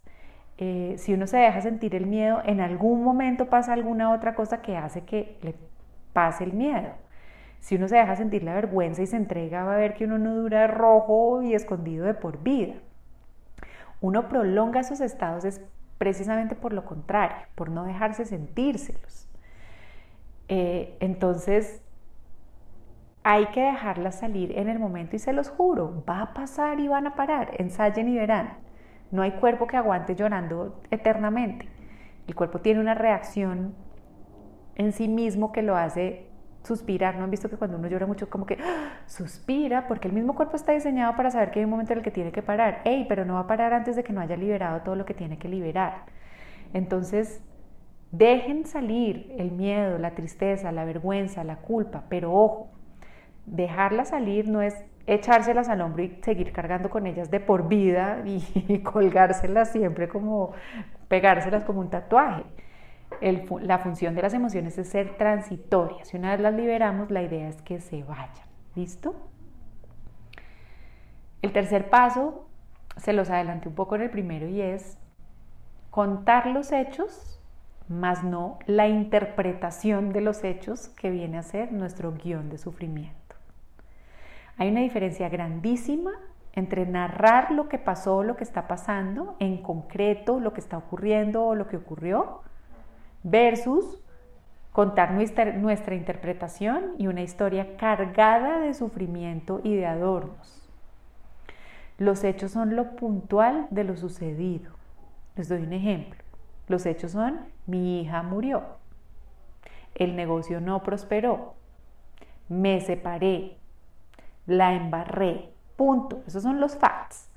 Eh, 0.58 0.96
si 0.98 1.14
uno 1.14 1.28
se 1.28 1.38
deja 1.38 1.60
sentir 1.62 1.96
el 1.96 2.06
miedo, 2.06 2.42
en 2.46 2.62
algún 2.62 3.04
momento 3.04 3.48
pasa 3.48 3.74
alguna 3.74 4.14
otra 4.14 4.36
cosa 4.36 4.62
que 4.62 4.78
hace 4.78 5.04
que 5.04 5.38
le 5.42 5.56
pase 6.14 6.44
el 6.44 6.54
miedo. 6.54 6.90
Si 7.60 7.76
uno 7.76 7.88
se 7.88 7.98
deja 7.98 8.16
sentir 8.16 8.44
la 8.44 8.54
vergüenza 8.54 9.02
y 9.02 9.08
se 9.08 9.18
entrega, 9.18 9.64
va 9.64 9.76
a 9.76 9.78
ver 9.78 9.94
que 9.94 10.06
uno 10.06 10.18
no 10.18 10.36
dura 10.36 10.68
rojo 10.68 11.42
y 11.42 11.54
escondido 11.54 12.06
de 12.06 12.14
por 12.14 12.42
vida. 12.44 12.76
Uno 14.02 14.30
prolonga 14.30 14.80
esos 14.80 15.02
estados 15.02 15.46
es 15.46 15.62
precisamente 15.98 16.56
por 16.56 16.74
lo 16.74 16.86
contrario, 16.86 17.38
por 17.56 17.70
no 17.70 17.84
dejarse 17.84 18.26
sentírselos. 18.26 19.28
Eh, 20.48 20.98
entonces, 21.00 21.82
hay 23.24 23.48
que 23.48 23.62
dejarlas 23.62 24.20
salir 24.20 24.58
en 24.58 24.70
el 24.70 24.80
momento 24.80 25.16
y 25.16 25.20
se 25.20 25.34
los 25.34 25.50
juro, 25.50 26.04
va 26.10 26.22
a 26.22 26.34
pasar 26.34 26.80
y 26.80 26.88
van 26.88 27.08
a 27.08 27.16
parar, 27.16 27.52
ensayen 27.58 28.10
y 28.10 28.18
verán. 28.18 28.58
No 29.12 29.22
hay 29.22 29.32
cuerpo 29.32 29.68
que 29.68 29.78
aguante 29.78 30.16
llorando 30.16 30.82
eternamente. 30.90 31.68
El 32.28 32.36
cuerpo 32.36 32.60
tiene 32.60 32.80
una 32.80 32.94
reacción 32.94 33.76
en 34.76 34.94
sí 34.94 35.08
mismo 35.08 35.52
que 35.52 35.62
lo 35.62 35.76
hace 35.76 36.28
suspirar. 36.64 37.18
¿No 37.18 37.26
han 37.26 37.32
visto 37.32 37.50
que 37.50 37.58
cuando 37.58 37.78
uno 37.78 37.88
llora 37.88 38.08
mucho 38.08 38.30
como 38.30 38.46
que 38.46 38.58
¡ah! 38.62 39.02
suspira? 39.06 39.88
Porque 39.88 40.08
el 40.08 40.14
mismo 40.14 40.34
cuerpo 40.34 40.56
está 40.56 40.72
diseñado 40.72 41.16
para 41.16 41.30
saber 41.30 41.52
que 41.52 41.60
hay 41.60 41.66
un 41.66 41.72
momento 41.72 41.94
en 41.94 42.00
el 42.00 42.04
que 42.06 42.12
tiene 42.12 42.32
que 42.32 42.42
parar. 42.42 42.82
¡Ey! 42.86 43.06
Pero 43.08 43.26
no 43.26 43.34
va 43.36 43.42
a 43.42 43.48
parar 43.48 43.74
antes 43.74 43.96
de 43.96 44.04
que 44.04 44.14
no 44.14 44.22
haya 44.22 44.38
liberado 44.38 44.82
todo 44.82 44.96
lo 44.96 45.06
que 45.06 45.14
tiene 45.14 45.38
que 45.38 45.50
liberar. 45.50 46.06
Entonces, 46.74 47.44
dejen 48.12 48.66
salir 48.66 49.34
el 49.38 49.52
miedo, 49.52 49.98
la 49.98 50.16
tristeza, 50.16 50.72
la 50.72 50.86
vergüenza, 50.86 51.44
la 51.44 51.58
culpa, 51.58 52.06
pero 52.10 52.34
ojo, 52.34 52.70
dejarla 53.46 54.06
salir 54.06 54.48
no 54.48 54.62
es 54.62 54.76
echárselas 55.08 55.68
al 55.70 55.82
hombro 55.82 56.04
y 56.04 56.20
seguir 56.22 56.52
cargando 56.52 56.90
con 56.90 57.08
ellas 57.08 57.32
de 57.32 57.40
por 57.40 57.68
vida 57.68 58.22
y 58.26 58.80
colgárselas 58.80 59.72
siempre 59.72 60.08
como 60.08 60.54
pegárselas 61.08 61.64
como 61.64 61.80
un 61.82 61.90
tatuaje 61.90 62.44
la 63.20 63.80
función 63.80 64.16
de 64.16 64.22
las 64.22 64.34
emociones 64.34 64.78
es 64.78 64.90
ser 64.90 65.18
transitorias. 65.18 66.08
Si 66.08 66.18
una 66.18 66.32
vez 66.32 66.40
las 66.40 66.54
liberamos, 66.54 67.12
la 67.12 67.22
idea 67.22 67.50
es 67.50 67.62
que 67.62 67.80
se 67.80 68.04
vayan. 68.04 68.48
¿Listo? 68.76 69.16
El 71.42 71.52
tercer 71.52 71.90
paso, 71.90 72.48
se 72.98 73.14
los 73.14 73.30
adelanté 73.30 73.68
un 73.68 73.76
poco 73.76 73.96
en 73.96 74.04
el 74.04 74.10
primero 74.10 74.48
y 74.48 74.62
es 74.62 74.98
contar 75.90 76.48
los 76.48 76.72
hechos, 76.72 77.40
más 77.88 78.24
no 78.24 78.60
la 78.66 78.88
interpretación 78.88 80.14
de 80.14 80.22
los 80.22 80.44
hechos 80.44 80.90
que 80.90 81.10
viene 81.10 81.38
a 81.38 81.44
ser 81.44 81.74
nuestro 81.74 82.14
guion 82.14 82.50
de 82.50 82.58
sufrimiento. 82.58 83.21
Hay 84.62 84.70
una 84.70 84.82
diferencia 84.82 85.28
grandísima 85.28 86.12
entre 86.54 86.86
narrar 86.86 87.50
lo 87.50 87.68
que 87.68 87.80
pasó, 87.80 88.22
lo 88.22 88.38
que 88.38 88.44
está 88.44 88.68
pasando, 88.68 89.36
en 89.40 89.58
concreto, 89.58 90.40
lo 90.40 90.54
que 90.54 90.60
está 90.60 90.78
ocurriendo 90.78 91.44
o 91.44 91.56
lo 91.56 91.68
que 91.68 91.78
ocurrió, 91.78 92.42
versus 93.24 94.00
contar 94.72 95.14
nuestra, 95.14 95.52
nuestra, 95.54 95.96
interpretación 95.96 96.94
y 97.00 97.08
una 97.08 97.24
historia 97.24 97.76
cargada 97.76 98.60
de 98.60 98.76
sufrimiento 98.76 99.62
y 99.64 99.76
de 99.76 99.88
adornos. 99.88 100.70
Los 101.98 102.24
hechos 102.24 102.52
son 102.52 102.76
lo 102.76 102.96
puntual 102.96 103.66
de 103.72 103.84
lo 103.84 103.98
sucedido. 103.98 104.74
Les 105.38 105.50
doy 105.50 105.64
un 105.64 105.74
ejemplo. 105.74 106.24
Los 106.68 106.86
hechos 106.86 107.14
son 107.14 107.40
mi 107.66 108.02
hija 108.02 108.22
murió, 108.22 108.62
el 109.96 110.16
negocio 110.16 110.62
no 110.62 110.84
prosperó, 110.84 111.56
me 112.48 112.80
separé, 112.80 113.58
la 114.52 114.74
embarré, 114.74 115.50
punto. 115.76 116.22
Esos 116.28 116.44
son 116.44 116.60
los 116.60 116.76
facts. 116.76 117.30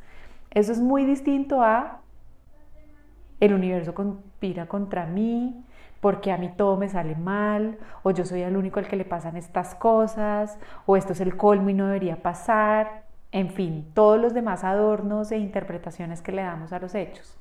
Eso 0.50 0.72
es 0.72 0.80
muy 0.80 1.04
distinto 1.04 1.62
a 1.62 2.00
el 3.40 3.54
universo 3.54 3.94
conspira 3.94 4.66
contra 4.66 5.06
mí, 5.06 5.64
porque 6.00 6.32
a 6.32 6.36
mí 6.36 6.50
todo 6.56 6.76
me 6.76 6.88
sale 6.88 7.16
mal, 7.16 7.78
o 8.02 8.10
yo 8.10 8.24
soy 8.24 8.42
el 8.42 8.56
único 8.56 8.78
al 8.78 8.86
que 8.86 8.96
le 8.96 9.04
pasan 9.04 9.36
estas 9.36 9.74
cosas, 9.74 10.58
o 10.86 10.96
esto 10.96 11.12
es 11.12 11.20
el 11.20 11.36
colmo 11.36 11.70
y 11.70 11.74
no 11.74 11.86
debería 11.86 12.22
pasar, 12.22 13.04
en 13.32 13.50
fin, 13.50 13.90
todos 13.94 14.20
los 14.20 14.34
demás 14.34 14.64
adornos 14.64 15.32
e 15.32 15.38
interpretaciones 15.38 16.22
que 16.22 16.32
le 16.32 16.42
damos 16.42 16.72
a 16.72 16.78
los 16.78 16.94
hechos. 16.94 17.38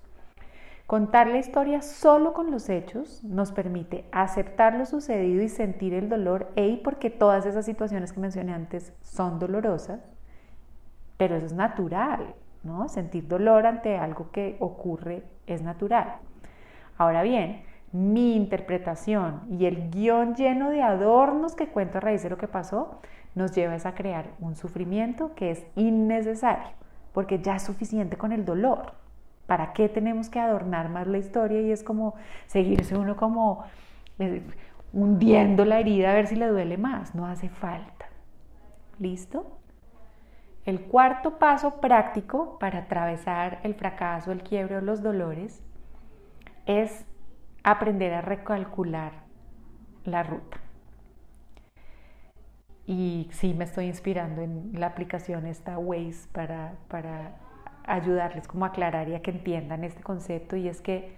Contar 0.88 1.28
la 1.28 1.38
historia 1.38 1.82
solo 1.82 2.34
con 2.34 2.52
los 2.52 2.68
hechos 2.70 3.24
nos 3.24 3.54
permite 3.54 4.06
aceptar 4.12 4.76
lo 4.76 4.86
sucedido 4.86 5.42
y 5.42 5.48
sentir 5.48 5.94
el 5.94 6.10
dolor, 6.10 6.52
y 6.56 6.78
porque 6.78 7.10
todas 7.10 7.46
esas 7.46 7.66
situaciones 7.66 8.12
que 8.12 8.20
mencioné 8.20 8.54
antes 8.54 8.94
son 9.02 9.40
dolorosas, 9.40 10.02
pero 11.18 11.36
eso 11.36 11.46
es 11.46 11.54
natural, 11.54 12.36
¿no? 12.64 12.90
Sentir 12.90 13.28
dolor 13.28 13.66
ante 13.66 13.98
algo 13.98 14.30
que 14.32 14.58
ocurre 14.60 15.24
es 15.48 15.62
natural. 15.62 16.18
Ahora 16.98 17.24
bien, 17.24 17.64
mi 17.94 18.36
interpretación 18.36 19.42
y 19.50 19.66
el 19.66 19.90
guion 19.90 20.36
lleno 20.36 20.70
de 20.70 20.82
adornos 20.82 21.56
que 21.56 21.70
cuento 21.70 22.00
a 22.00 22.02
raíz 22.02 22.24
de 22.24 22.30
lo 22.30 22.38
que 22.38 22.48
pasó, 22.48 23.00
nos 23.36 23.54
lleva 23.54 23.76
a 23.76 23.96
crear 23.96 24.32
un 24.40 24.56
sufrimiento 24.56 25.34
que 25.34 25.52
es 25.52 25.66
innecesario, 25.76 26.76
porque 27.14 27.40
ya 27.40 27.56
es 27.56 27.64
suficiente 27.64 28.18
con 28.18 28.32
el 28.32 28.44
dolor. 28.44 29.03
¿Para 29.48 29.74
qué 29.74 29.90
tenemos 29.90 30.30
que 30.30 30.40
adornar 30.40 30.90
más 30.90 31.08
la 31.08 31.18
historia? 31.18 31.62
Y 31.62 31.72
es 31.72 31.84
como 31.84 32.16
seguirse 32.48 32.96
uno 32.96 33.16
como 33.18 33.64
eh, 34.20 34.42
hundiendo 34.94 35.66
la 35.66 35.80
herida 35.80 36.12
a 36.12 36.14
ver 36.14 36.28
si 36.28 36.36
le 36.36 36.48
duele 36.48 36.78
más. 36.78 37.14
No 37.16 37.26
hace 37.26 37.50
falta. 37.50 38.06
¿Listo? 39.00 39.60
El 40.66 40.82
cuarto 40.82 41.40
paso 41.40 41.82
práctico 41.82 42.58
para 42.58 42.80
atravesar 42.80 43.60
el 43.64 43.76
fracaso, 43.76 44.32
el 44.32 44.44
quiebre 44.44 44.78
o 44.78 44.82
los 44.82 45.04
dolores 45.04 45.62
es 46.66 47.06
aprender 47.64 48.14
a 48.14 48.22
recalcular 48.22 49.12
la 50.06 50.24
ruta. 50.24 50.58
Y 52.86 53.30
sí 53.32 53.54
me 53.54 53.64
estoy 53.66 53.86
inspirando 53.86 54.42
en 54.42 54.72
la 54.74 54.88
aplicación 54.88 55.46
esta 55.46 55.78
Waze 55.78 56.28
para, 56.32 56.76
para 56.88 57.36
ayudarles 57.86 58.48
como 58.48 58.66
a 58.66 58.70
aclarar 58.70 59.10
y 59.10 59.16
a 59.16 59.22
que 59.22 59.32
entiendan 59.32 59.84
este 59.84 60.02
concepto 60.02 60.56
y 60.56 60.68
es 60.68 60.82
que 60.82 61.16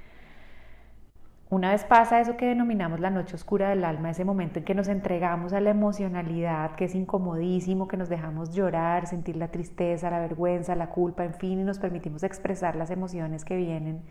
una 1.48 1.72
vez 1.72 1.84
pasa 1.84 2.20
eso 2.20 2.38
que 2.38 2.48
denominamos 2.48 3.00
la 3.00 3.12
noche 3.12 3.36
oscura 3.36 3.70
del 3.70 3.84
alma, 3.86 4.10
ese 4.10 4.26
momento 4.26 4.58
en 4.60 4.66
que 4.66 4.74
nos 4.74 4.88
entregamos 4.88 5.54
a 5.54 5.62
la 5.62 5.70
emocionalidad, 5.70 6.76
que 6.76 6.86
es 6.86 6.96
incomodísimo, 6.96 7.88
que 7.88 7.98
nos 7.98 8.10
dejamos 8.10 8.50
llorar, 8.50 9.06
sentir 9.06 9.38
la 9.38 9.50
tristeza, 9.50 10.10
la 10.10 10.20
vergüenza, 10.20 10.76
la 10.76 10.90
culpa, 10.90 11.24
en 11.24 11.36
fin, 11.36 11.60
y 11.60 11.64
nos 11.64 11.78
permitimos 11.78 12.24
expresar 12.24 12.76
las 12.76 12.90
emociones 12.90 13.46
que 13.46 13.56
vienen 13.58 14.02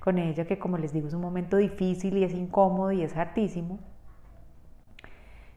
con 0.00 0.18
ella, 0.18 0.44
que 0.44 0.58
como 0.58 0.76
les 0.76 0.92
digo 0.92 1.08
es 1.08 1.14
un 1.14 1.22
momento 1.22 1.56
difícil 1.56 2.18
y 2.18 2.24
es 2.24 2.34
incómodo 2.34 2.92
y 2.92 3.02
es 3.02 3.16
hartísimo. 3.16 3.78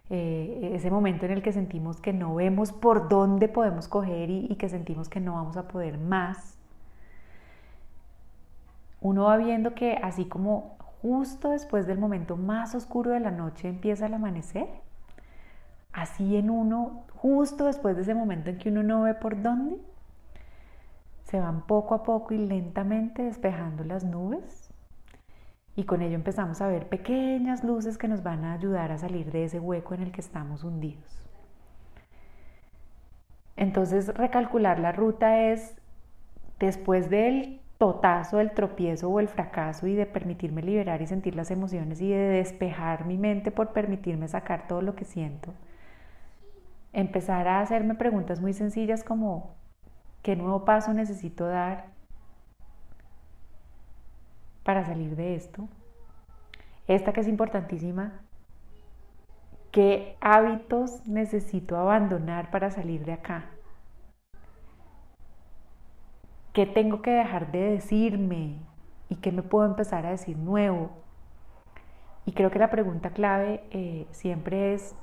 Eh, 0.10 0.72
ese 0.76 0.92
momento 0.92 1.26
en 1.26 1.32
el 1.32 1.42
que 1.42 1.52
sentimos 1.52 2.00
que 2.00 2.14
no 2.14 2.36
vemos 2.36 2.72
por 2.72 3.10
dónde 3.10 3.48
podemos 3.48 3.88
coger 3.88 4.30
y, 4.30 4.46
y 4.50 4.56
que 4.56 4.70
sentimos 4.70 5.10
que 5.10 5.20
no 5.20 5.34
vamos 5.34 5.58
a 5.58 5.68
poder 5.68 5.98
más. 5.98 6.58
Uno 9.02 9.26
va 9.26 9.38
viendo 9.38 9.74
que 9.74 9.98
así 10.02 10.26
como 10.26 10.78
justo 11.02 11.50
después 11.50 11.88
del 11.88 12.00
momento 12.00 12.38
más 12.38 12.76
oscuro 12.76 13.12
de 13.12 13.20
la 13.20 13.32
noche 13.32 13.68
empieza 13.68 14.06
el 14.06 14.14
amanecer. 14.14 14.68
Así 15.92 16.36
en 16.36 16.50
uno, 16.50 17.06
justo 17.16 17.66
después 17.66 17.96
de 17.96 18.02
ese 18.04 18.14
momento 18.14 18.50
en 18.50 18.58
que 18.58 18.70
uno 18.70 18.84
no 18.84 19.04
ve 19.04 19.14
por 19.14 19.42
dónde, 19.42 19.78
se 21.24 21.40
van 21.40 21.66
poco 21.66 21.96
a 21.96 22.04
poco 22.04 22.34
y 22.34 22.38
lentamente 22.38 23.24
despejando 23.24 23.84
las 23.84 24.04
nubes 24.04 24.64
y 25.75 25.84
con 25.84 26.01
ello 26.01 26.15
empezamos 26.15 26.62
a 26.62 26.67
ver 26.67 26.88
pequeñas 26.88 27.63
luces 27.63 27.98
que 27.98 28.08
nos 28.08 28.24
van 28.24 28.46
a 28.46 28.53
ayudar 28.53 28.91
a 28.91 28.98
salir 28.98 29.32
de 29.32 29.44
ese 29.44 29.60
hueco 29.60 29.94
en 29.94 30.03
el 30.03 30.12
que 30.12 30.22
estamos 30.22 30.63
hundidos. 30.63 31.25
Entonces 33.58 34.13
recalcular 34.13 34.79
la 34.79 34.91
ruta 34.91 35.41
es 35.41 35.75
después 36.60 37.10
del 37.10 37.62
totazo 37.77 38.38
del 38.38 38.51
tropiezo 38.51 39.10
o 39.10 39.20
el 39.20 39.27
fracaso 39.27 39.88
y 39.88 39.96
de 39.96 40.05
permitirme 40.05 40.62
liberar 40.62 41.01
y 41.01 41.08
sentir 41.08 41.36
las 41.36 41.51
emociones 41.51 42.00
y 42.01 42.10
de 42.10 42.17
despejar 42.17 43.05
mi 43.05 43.17
mente 43.17 43.51
por 43.51 43.74
permitirme 43.74 44.27
sacar 44.29 44.67
todo 44.67 44.82
lo 44.82 44.96
que 44.96 45.03
siento. 45.03 45.53
Empezar 46.94 47.50
a 47.50 47.60
hacerme 47.60 47.96
preguntas 47.96 48.39
muy 48.39 48.53
sencillas 48.53 49.03
como 49.03 49.55
¿qué 50.22 50.38
nuevo 50.38 50.63
paso 50.63 50.94
necesito 50.94 51.46
dar? 51.46 51.95
Para 54.65 54.84
salir 54.84 55.15
de 55.15 55.36
esto. 55.36 55.69
Esta 56.88 57.13
que 57.13 57.22
es 57.22 57.27
importantísima, 57.27 58.19
¿qué 59.72 60.17
hábitos 60.19 61.07
necesito 61.07 61.77
abandonar 61.77 62.50
para 62.50 62.72
salir 62.72 63.05
de 63.05 63.13
acá? 63.13 63.45
¿Qué 66.51 66.65
tengo 66.65 67.01
que 67.01 67.12
dejar 67.12 67.51
de 67.51 67.72
decirme? 67.72 68.55
¿Y 69.07 69.17
qué 69.17 69.31
me 69.31 69.43
puedo 69.43 69.65
empezar 69.65 70.05
a 70.05 70.12
decir 70.12 70.36
nuevo? 70.36 70.89
Y 72.25 72.31
creo 72.31 72.50
que 72.50 72.60
la 72.60 72.72
pregunta 72.72 73.12
clave 73.12 73.63
eh, 73.69 74.07
siempre 74.12 74.74
es, 74.74 74.95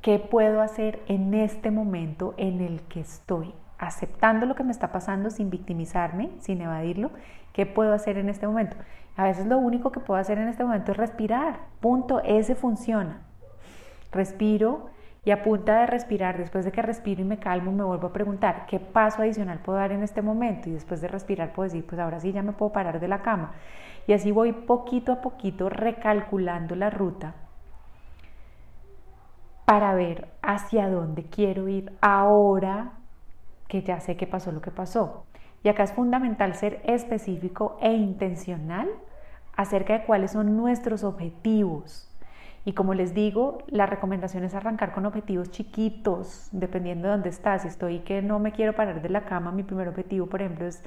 ¿qué 0.00 0.18
puedo 0.18 0.62
hacer 0.62 1.02
en 1.08 1.34
este 1.34 1.70
momento 1.70 2.32
en 2.38 2.62
el 2.62 2.80
que 2.82 3.00
estoy? 3.00 3.54
Aceptando 3.78 4.46
lo 4.46 4.54
que 4.54 4.64
me 4.64 4.72
está 4.72 4.92
pasando 4.92 5.30
sin 5.30 5.50
victimizarme, 5.50 6.30
sin 6.38 6.60
evadirlo, 6.60 7.10
¿qué 7.52 7.66
puedo 7.66 7.92
hacer 7.92 8.18
en 8.18 8.28
este 8.28 8.46
momento? 8.46 8.76
A 9.16 9.24
veces 9.24 9.46
lo 9.46 9.58
único 9.58 9.92
que 9.92 10.00
puedo 10.00 10.20
hacer 10.20 10.38
en 10.38 10.48
este 10.48 10.64
momento 10.64 10.92
es 10.92 10.98
respirar, 10.98 11.60
punto, 11.80 12.20
ese 12.24 12.54
funciona. 12.54 13.20
Respiro 14.12 14.90
y 15.24 15.30
a 15.30 15.42
punta 15.42 15.80
de 15.80 15.86
respirar, 15.86 16.36
después 16.36 16.64
de 16.64 16.72
que 16.72 16.82
respiro 16.82 17.22
y 17.22 17.24
me 17.24 17.38
calmo, 17.38 17.72
me 17.72 17.84
vuelvo 17.84 18.08
a 18.08 18.12
preguntar 18.12 18.66
qué 18.66 18.78
paso 18.78 19.22
adicional 19.22 19.58
puedo 19.60 19.78
dar 19.78 19.92
en 19.92 20.02
este 20.02 20.20
momento 20.20 20.68
y 20.68 20.72
después 20.72 21.00
de 21.00 21.08
respirar 21.08 21.52
puedo 21.52 21.64
decir, 21.64 21.86
pues 21.86 21.98
ahora 21.98 22.20
sí 22.20 22.32
ya 22.32 22.42
me 22.42 22.52
puedo 22.52 22.72
parar 22.72 23.00
de 23.00 23.08
la 23.08 23.22
cama. 23.22 23.52
Y 24.06 24.12
así 24.12 24.30
voy 24.32 24.52
poquito 24.52 25.12
a 25.12 25.20
poquito 25.20 25.70
recalculando 25.70 26.74
la 26.74 26.90
ruta 26.90 27.34
para 29.64 29.94
ver 29.94 30.28
hacia 30.42 30.90
dónde 30.90 31.24
quiero 31.24 31.68
ir 31.68 31.90
ahora 32.02 32.92
que 33.68 33.82
ya 33.82 34.00
sé 34.00 34.16
que 34.16 34.26
pasó 34.26 34.52
lo 34.52 34.60
que 34.60 34.70
pasó. 34.70 35.26
Y 35.62 35.68
acá 35.68 35.82
es 35.82 35.92
fundamental 35.92 36.54
ser 36.54 36.82
específico 36.84 37.78
e 37.80 37.92
intencional 37.92 38.88
acerca 39.56 39.94
de 39.94 40.04
cuáles 40.04 40.32
son 40.32 40.56
nuestros 40.56 41.04
objetivos 41.04 42.14
y 42.66 42.72
como 42.72 42.94
les 42.94 43.12
digo, 43.12 43.58
la 43.68 43.84
recomendación 43.84 44.42
es 44.44 44.54
arrancar 44.54 44.92
con 44.92 45.04
objetivos 45.04 45.50
chiquitos, 45.50 46.48
dependiendo 46.52 47.08
de 47.08 47.12
dónde 47.12 47.28
estás. 47.28 47.62
Si 47.62 47.68
estoy 47.68 48.00
que 48.00 48.22
no 48.22 48.38
me 48.38 48.52
quiero 48.52 48.74
parar 48.74 49.02
de 49.02 49.10
la 49.10 49.24
cama, 49.26 49.52
mi 49.52 49.62
primer 49.62 49.88
objetivo, 49.88 50.26
por 50.28 50.40
ejemplo, 50.40 50.66
es 50.66 50.82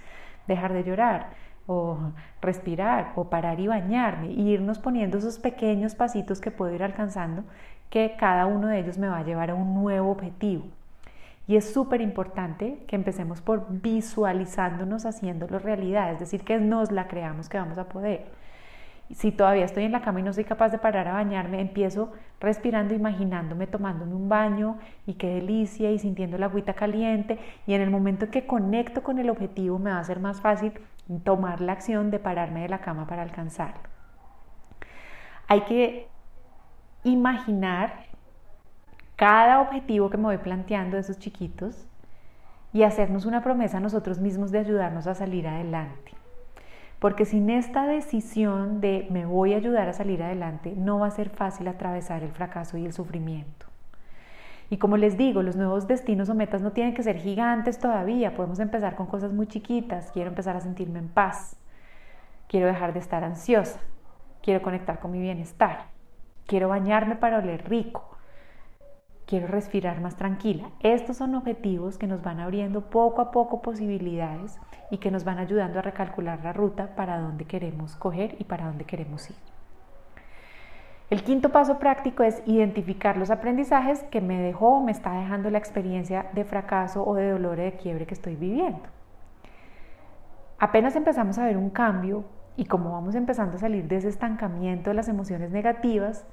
dejar 0.48 0.74
de 0.74 0.84
llorar 0.84 1.30
o 1.68 2.00
respirar 2.42 3.12
o 3.16 3.30
parar 3.30 3.60
y 3.60 3.68
bañarme, 3.68 4.30
e 4.30 4.42
irnos 4.42 4.80
poniendo 4.80 5.18
esos 5.20 5.38
pequeños 5.38 5.94
pasitos 5.94 6.42
que 6.42 6.50
puedo 6.50 6.74
ir 6.74 6.82
alcanzando, 6.82 7.44
que 7.92 8.16
cada 8.18 8.48
uno 8.48 8.68
de 8.68 8.80
ellos 8.80 8.98
me 8.98 9.08
va 9.08 9.20
a 9.20 9.24
llevar 9.24 9.52
a 9.52 9.56
un 9.56 9.76
nuevo 9.76 10.10
objetivo. 10.12 10.66
Y 11.48 11.56
es 11.56 11.74
súper 11.74 12.02
importante 12.02 12.84
que 12.88 12.96
empecemos 12.96 13.42
por 13.42 13.68
visualizándonos 13.70 15.06
haciéndolo 15.06 15.60
realidad, 15.60 16.12
es 16.12 16.20
decir, 16.20 16.44
que 16.44 16.60
nos 16.60 16.92
la 16.92 17.08
creamos 17.08 17.48
que 17.48 17.58
vamos 17.58 17.78
a 17.78 17.88
poder 17.88 18.26
si 19.14 19.32
todavía 19.32 19.66
estoy 19.66 19.86
en 19.86 19.92
la 19.92 20.02
cama 20.02 20.20
y 20.20 20.24
no 20.24 20.34
soy 20.34 20.44
capaz 20.44 20.70
de 20.70 20.78
parar 20.78 21.08
a 21.08 21.14
bañarme, 21.14 21.62
empiezo 21.62 22.12
respirando, 22.40 22.94
imaginándome 22.94 23.68
tomándome 23.68 24.14
un 24.14 24.28
baño 24.28 24.78
y 25.06 25.14
qué 25.14 25.28
delicia 25.28 25.92
y 25.92 26.00
sintiendo 26.00 26.38
la 26.38 26.48
agüita 26.48 26.74
caliente 26.74 27.40
y 27.66 27.74
en 27.74 27.82
el 27.82 27.90
momento 27.90 28.30
que 28.30 28.46
conecto 28.46 29.04
con 29.04 29.18
el 29.20 29.30
objetivo 29.30 29.80
me 29.80 29.92
va 29.92 30.00
a 30.00 30.04
ser 30.04 30.20
más 30.20 30.42
fácil 30.42 30.74
tomar 31.24 31.62
la 31.62 31.72
acción 31.72 32.12
de 32.12 32.20
pararme 32.20 32.62
de 32.62 32.70
la 32.70 32.80
cama 32.80 33.08
para 33.08 33.22
alcanzarlo. 33.22 33.82
Hay 35.48 35.62
que 35.62 36.10
imaginar 37.06 38.07
cada 39.18 39.62
objetivo 39.62 40.10
que 40.10 40.18
me 40.18 40.24
voy 40.24 40.38
planteando 40.38 40.96
de 40.96 41.02
esos 41.02 41.18
chiquitos 41.18 41.88
y 42.72 42.84
hacernos 42.84 43.26
una 43.26 43.44
promesa 43.44 43.78
a 43.78 43.82
nosotros 43.82 44.20
mismos 44.20 44.52
de 44.52 44.60
ayudarnos 44.60 45.08
a 45.08 45.16
salir 45.16 45.48
adelante. 45.48 46.12
Porque 47.00 47.26
sin 47.26 47.50
esta 47.50 47.88
decisión 47.88 48.80
de 48.80 49.08
me 49.10 49.26
voy 49.26 49.54
a 49.54 49.58
ayudar 49.58 49.90
a 49.90 49.94
salir 49.94 50.22
adelante, 50.22 50.74
no 50.78 51.00
va 51.00 51.08
a 51.08 51.12
ser 51.12 51.30
fácil 51.30 51.68
atravesar 51.68 52.24
el 52.24 52.32
fracaso 52.32 52.78
y 52.78 52.86
el 52.86 52.94
sufrimiento. 52.94 53.66
Y 54.70 54.78
como 54.78 54.98
les 54.98 55.18
digo, 55.18 55.42
los 55.42 55.56
nuevos 55.56 55.88
destinos 55.88 56.30
o 56.30 56.36
metas 56.36 56.62
no 56.62 56.72
tienen 56.72 56.94
que 56.94 57.02
ser 57.02 57.18
gigantes 57.18 57.80
todavía, 57.80 58.36
podemos 58.36 58.60
empezar 58.60 58.96
con 58.96 59.08
cosas 59.08 59.34
muy 59.34 59.48
chiquitas. 59.48 60.12
Quiero 60.12 60.30
empezar 60.30 60.56
a 60.56 60.62
sentirme 60.62 61.00
en 61.00 61.08
paz, 61.08 61.56
quiero 62.48 62.68
dejar 62.68 62.94
de 62.94 63.00
estar 63.00 63.24
ansiosa, 63.24 63.80
quiero 64.44 64.62
conectar 64.62 65.00
con 65.00 65.12
mi 65.12 65.20
bienestar, 65.20 65.86
quiero 66.46 66.68
bañarme 66.68 67.16
para 67.16 67.40
oler 67.40 67.68
rico, 67.68 68.17
quiero 69.28 69.48
respirar 69.48 70.02
más 70.02 70.16
tranquila. 70.16 70.70
Estos 70.80 71.18
son 71.18 71.36
objetivos 71.36 71.98
que 71.98 72.08
nos 72.08 72.24
van 72.24 72.40
abriendo 72.40 72.90
poco 72.90 73.22
a 73.22 73.30
poco 73.32 73.62
posibilidades 73.62 74.58
y 74.90 74.98
que 74.98 75.12
nos 75.12 75.26
van 75.26 75.38
ayudando 75.38 75.80
a 75.80 75.82
recalcular 75.84 76.44
la 76.44 76.54
ruta 76.54 76.96
para 76.96 77.20
dónde 77.20 77.46
queremos 77.46 77.96
coger 77.98 78.36
y 78.40 78.46
para 78.46 78.66
dónde 78.66 78.86
queremos 78.86 79.30
ir. 79.30 79.36
El 81.10 81.24
quinto 81.24 81.50
paso 81.52 81.78
práctico 81.78 82.24
es 82.24 82.42
identificar 82.46 83.18
los 83.18 83.30
aprendizajes 83.30 84.04
que 84.04 84.22
me 84.22 84.42
dejó 84.42 84.78
o 84.78 84.84
me 84.84 84.92
está 84.92 85.12
dejando 85.14 85.50
la 85.50 85.58
experiencia 85.58 86.28
de 86.34 86.44
fracaso 86.44 87.06
o 87.06 87.16
de 87.16 87.30
dolor 87.30 87.58
de 87.58 87.74
quiebre 87.74 88.06
que 88.06 88.14
estoy 88.14 88.36
viviendo. 88.36 88.82
Apenas 90.60 90.96
empezamos 90.96 91.38
a 91.38 91.46
ver 91.46 91.58
un 91.58 91.70
cambio 91.70 92.26
y 92.58 92.66
como 92.66 92.92
vamos 92.92 93.16
empezando 93.16 93.58
a 93.58 93.60
salir 93.60 93.88
de 93.88 93.98
ese 93.98 94.10
estancamiento 94.10 94.90
de 94.90 94.96
las 94.96 95.08
emociones 95.08 95.52
negativas, 95.52 96.26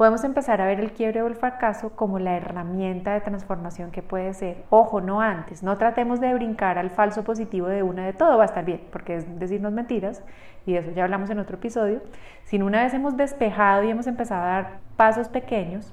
podemos 0.00 0.24
empezar 0.24 0.62
a 0.62 0.66
ver 0.66 0.80
el 0.80 0.92
quiebre 0.92 1.20
o 1.20 1.26
el 1.26 1.34
fracaso 1.34 1.90
como 1.90 2.18
la 2.18 2.34
herramienta 2.34 3.12
de 3.12 3.20
transformación 3.20 3.90
que 3.90 4.00
puede 4.00 4.32
ser. 4.32 4.64
Ojo, 4.70 5.02
no 5.02 5.20
antes, 5.20 5.62
no 5.62 5.76
tratemos 5.76 6.22
de 6.22 6.32
brincar 6.32 6.78
al 6.78 6.88
falso 6.88 7.22
positivo 7.22 7.66
de 7.66 7.82
una 7.82 8.06
de 8.06 8.14
todo, 8.14 8.38
va 8.38 8.44
a 8.44 8.46
estar 8.46 8.64
bien, 8.64 8.80
porque 8.90 9.16
es 9.16 9.38
decirnos 9.38 9.74
mentiras, 9.74 10.22
y 10.64 10.72
de 10.72 10.78
eso 10.78 10.90
ya 10.92 11.04
hablamos 11.04 11.28
en 11.28 11.38
otro 11.38 11.58
episodio, 11.58 12.00
sino 12.44 12.64
una 12.64 12.82
vez 12.82 12.94
hemos 12.94 13.18
despejado 13.18 13.82
y 13.82 13.90
hemos 13.90 14.06
empezado 14.06 14.42
a 14.42 14.46
dar 14.46 14.78
pasos 14.96 15.28
pequeños, 15.28 15.92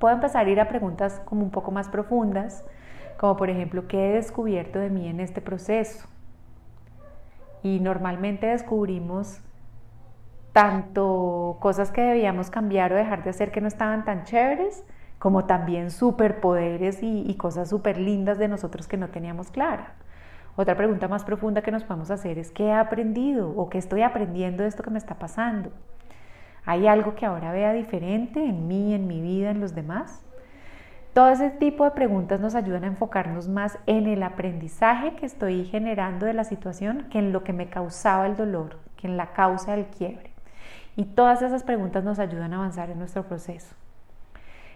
puedo 0.00 0.12
empezar 0.12 0.46
a 0.46 0.50
ir 0.50 0.58
a 0.58 0.66
preguntas 0.66 1.22
como 1.24 1.44
un 1.44 1.52
poco 1.52 1.70
más 1.70 1.88
profundas, 1.88 2.64
como 3.16 3.36
por 3.36 3.48
ejemplo, 3.48 3.86
¿qué 3.86 4.10
he 4.10 4.12
descubierto 4.14 4.80
de 4.80 4.90
mí 4.90 5.06
en 5.06 5.20
este 5.20 5.40
proceso? 5.40 6.08
Y 7.62 7.78
normalmente 7.78 8.48
descubrimos 8.48 9.40
tanto 10.52 11.58
cosas 11.60 11.90
que 11.90 12.00
debíamos 12.00 12.50
cambiar 12.50 12.92
o 12.92 12.96
dejar 12.96 13.22
de 13.24 13.30
hacer 13.30 13.50
que 13.50 13.60
no 13.60 13.68
estaban 13.68 14.04
tan 14.04 14.24
chéveres, 14.24 14.84
como 15.18 15.44
también 15.44 15.90
superpoderes 15.90 17.02
y, 17.02 17.22
y 17.28 17.34
cosas 17.34 17.68
súper 17.68 17.98
lindas 17.98 18.38
de 18.38 18.48
nosotros 18.48 18.88
que 18.88 18.96
no 18.96 19.08
teníamos 19.08 19.50
clara. 19.50 19.94
Otra 20.56 20.76
pregunta 20.76 21.08
más 21.08 21.24
profunda 21.24 21.62
que 21.62 21.70
nos 21.70 21.84
podemos 21.84 22.10
hacer 22.10 22.38
es 22.38 22.50
¿qué 22.50 22.66
he 22.66 22.72
aprendido 22.72 23.50
o 23.56 23.68
qué 23.68 23.78
estoy 23.78 24.02
aprendiendo 24.02 24.62
de 24.62 24.68
esto 24.68 24.82
que 24.82 24.90
me 24.90 24.98
está 24.98 25.14
pasando? 25.18 25.70
¿Hay 26.66 26.86
algo 26.86 27.14
que 27.14 27.26
ahora 27.26 27.52
vea 27.52 27.72
diferente 27.72 28.44
en 28.44 28.68
mí, 28.68 28.94
en 28.94 29.06
mi 29.06 29.20
vida, 29.20 29.50
en 29.50 29.60
los 29.60 29.74
demás? 29.74 30.24
Todo 31.14 31.30
ese 31.30 31.50
tipo 31.50 31.84
de 31.84 31.90
preguntas 31.90 32.40
nos 32.40 32.54
ayudan 32.54 32.84
a 32.84 32.88
enfocarnos 32.88 33.48
más 33.48 33.78
en 33.86 34.06
el 34.06 34.22
aprendizaje 34.22 35.16
que 35.16 35.26
estoy 35.26 35.64
generando 35.64 36.26
de 36.26 36.34
la 36.34 36.44
situación 36.44 37.08
que 37.10 37.18
en 37.18 37.32
lo 37.32 37.42
que 37.42 37.52
me 37.52 37.68
causaba 37.68 38.26
el 38.26 38.36
dolor, 38.36 38.78
que 38.96 39.08
en 39.08 39.16
la 39.16 39.32
causa 39.32 39.72
del 39.72 39.86
quiebre. 39.86 40.29
Y 41.00 41.06
todas 41.06 41.40
esas 41.40 41.62
preguntas 41.62 42.04
nos 42.04 42.18
ayudan 42.18 42.52
a 42.52 42.56
avanzar 42.56 42.90
en 42.90 42.98
nuestro 42.98 43.22
proceso. 43.22 43.74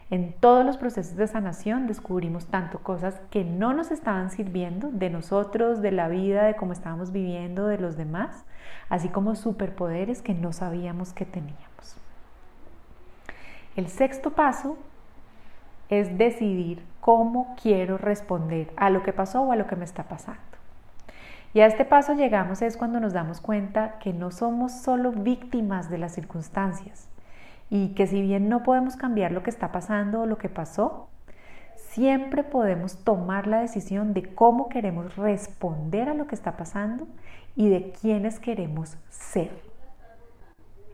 En 0.09 0.33
todos 0.33 0.65
los 0.65 0.79
procesos 0.79 1.17
de 1.17 1.27
sanación 1.27 1.87
descubrimos 1.87 2.47
tanto 2.47 2.79
cosas 2.79 3.21
que 3.29 3.45
no 3.45 3.75
nos 3.75 3.91
estaban 3.91 4.31
sirviendo 4.31 4.89
de 4.91 5.11
nosotros, 5.11 5.83
de 5.83 5.93
la 5.93 6.09
vida, 6.09 6.45
de 6.45 6.57
cómo 6.57 6.73
estábamos 6.73 7.13
viviendo, 7.13 7.67
de 7.67 7.77
los 7.77 7.99
demás, 7.99 8.47
así 8.89 9.11
como 9.11 9.35
superpoderes 9.35 10.23
que 10.23 10.33
no 10.33 10.55
sabíamos 10.55 11.13
que 11.13 11.27
teníamos. 11.27 11.99
El 13.77 13.89
sexto 13.89 14.31
paso 14.31 14.79
es 15.91 16.17
decidir 16.17 16.83
cómo 17.03 17.55
quiero 17.63 17.99
responder 17.99 18.73
a 18.79 18.89
lo 18.89 19.03
que 19.03 19.13
pasó 19.13 19.43
o 19.43 19.53
a 19.53 19.57
lo 19.57 19.67
que 19.67 19.77
me 19.77 19.85
está 19.85 20.05
pasando. 20.05 20.54
Y 21.55 21.61
a 21.61 21.67
este 21.67 21.85
paso 21.85 22.15
llegamos 22.15 22.63
es 22.63 22.77
cuando 22.77 22.99
nos 22.99 23.13
damos 23.13 23.41
cuenta 23.41 23.99
que 24.01 24.13
no 24.13 24.33
somos 24.33 24.73
solo 24.73 25.13
víctimas 25.13 25.89
de 25.89 25.99
las 25.99 26.13
circunstancias 26.13 27.09
y 27.71 27.95
que 27.95 28.09
si 28.09 28.21
bien 28.21 28.49
no 28.49 28.65
podemos 28.65 28.97
cambiar 28.97 29.31
lo 29.31 29.45
que 29.45 29.51
está 29.51 29.71
pasando 29.71 30.23
o 30.23 30.27
lo 30.27 30.37
que 30.37 30.49
pasó, 30.49 31.09
siempre 31.77 32.43
podemos 32.43 33.05
tomar 33.05 33.47
la 33.47 33.61
decisión 33.61 34.15
de 34.15 34.35
cómo 34.35 34.69
queremos 34.69 35.15
responder 35.15 36.09
a 36.09 36.15
lo 36.15 36.27
que 36.27 36.35
está 36.35 36.57
pasando 36.57 37.07
y 37.55 37.69
de 37.69 37.93
quiénes 37.93 38.41
queremos 38.41 38.99
ser. 39.09 39.53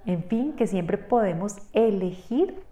En 0.05 0.25
fin, 0.25 0.53
que 0.53 0.67
siempre 0.67 0.99
podemos 0.99 1.57
elegir 1.73 2.63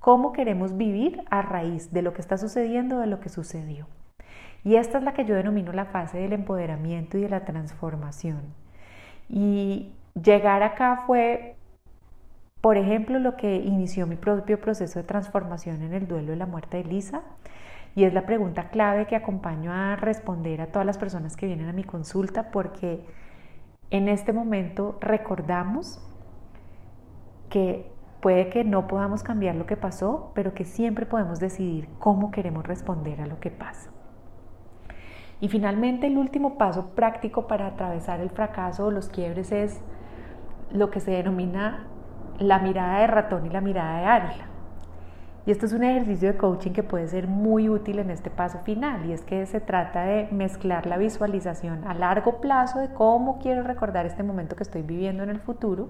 cómo 0.00 0.32
queremos 0.32 0.76
vivir 0.76 1.22
a 1.30 1.40
raíz 1.40 1.92
de 1.92 2.02
lo 2.02 2.14
que 2.14 2.20
está 2.20 2.36
sucediendo 2.36 2.96
o 2.96 2.98
de 2.98 3.06
lo 3.06 3.20
que 3.20 3.28
sucedió. 3.28 3.86
Y 4.64 4.76
esta 4.76 4.98
es 4.98 5.04
la 5.04 5.12
que 5.12 5.24
yo 5.24 5.34
denomino 5.34 5.72
la 5.72 5.86
fase 5.86 6.18
del 6.18 6.32
empoderamiento 6.32 7.18
y 7.18 7.22
de 7.22 7.28
la 7.28 7.44
transformación. 7.44 8.54
Y 9.28 9.92
llegar 10.14 10.62
acá 10.62 11.04
fue, 11.06 11.56
por 12.60 12.76
ejemplo, 12.76 13.18
lo 13.18 13.36
que 13.36 13.56
inició 13.56 14.06
mi 14.06 14.16
propio 14.16 14.60
proceso 14.60 14.98
de 15.00 15.04
transformación 15.04 15.82
en 15.82 15.94
el 15.94 16.06
duelo 16.06 16.30
de 16.30 16.36
la 16.36 16.46
muerte 16.46 16.78
de 16.78 16.84
Lisa. 16.84 17.22
Y 17.94 18.04
es 18.04 18.14
la 18.14 18.24
pregunta 18.24 18.70
clave 18.70 19.06
que 19.06 19.16
acompaño 19.16 19.72
a 19.72 19.96
responder 19.96 20.60
a 20.60 20.68
todas 20.68 20.86
las 20.86 20.96
personas 20.96 21.36
que 21.36 21.46
vienen 21.46 21.68
a 21.68 21.72
mi 21.72 21.84
consulta 21.84 22.50
porque 22.50 23.04
en 23.90 24.08
este 24.08 24.32
momento 24.32 24.96
recordamos 25.00 26.00
que 27.50 27.92
puede 28.20 28.48
que 28.48 28.64
no 28.64 28.86
podamos 28.86 29.22
cambiar 29.22 29.56
lo 29.56 29.66
que 29.66 29.76
pasó, 29.76 30.32
pero 30.34 30.54
que 30.54 30.64
siempre 30.64 31.04
podemos 31.04 31.40
decidir 31.40 31.88
cómo 31.98 32.30
queremos 32.30 32.64
responder 32.64 33.20
a 33.20 33.26
lo 33.26 33.40
que 33.40 33.50
pasa. 33.50 33.90
Y 35.42 35.48
finalmente 35.48 36.06
el 36.06 36.18
último 36.18 36.56
paso 36.56 36.90
práctico 36.94 37.48
para 37.48 37.66
atravesar 37.66 38.20
el 38.20 38.30
fracaso 38.30 38.86
o 38.86 38.90
los 38.92 39.08
quiebres 39.08 39.50
es 39.50 39.80
lo 40.70 40.88
que 40.90 41.00
se 41.00 41.10
denomina 41.10 41.88
la 42.38 42.60
mirada 42.60 43.00
de 43.00 43.08
ratón 43.08 43.46
y 43.46 43.50
la 43.50 43.60
mirada 43.60 43.98
de 43.98 44.06
águila. 44.06 44.46
Y 45.44 45.50
esto 45.50 45.66
es 45.66 45.72
un 45.72 45.82
ejercicio 45.82 46.28
de 46.28 46.38
coaching 46.38 46.70
que 46.70 46.84
puede 46.84 47.08
ser 47.08 47.26
muy 47.26 47.68
útil 47.68 47.98
en 47.98 48.10
este 48.10 48.30
paso 48.30 48.60
final 48.60 49.04
y 49.04 49.12
es 49.12 49.22
que 49.22 49.44
se 49.46 49.60
trata 49.60 50.04
de 50.04 50.28
mezclar 50.30 50.86
la 50.86 50.96
visualización 50.96 51.88
a 51.88 51.94
largo 51.94 52.40
plazo 52.40 52.78
de 52.78 52.92
cómo 52.92 53.40
quiero 53.40 53.64
recordar 53.64 54.06
este 54.06 54.22
momento 54.22 54.54
que 54.54 54.62
estoy 54.62 54.82
viviendo 54.82 55.24
en 55.24 55.30
el 55.30 55.40
futuro, 55.40 55.88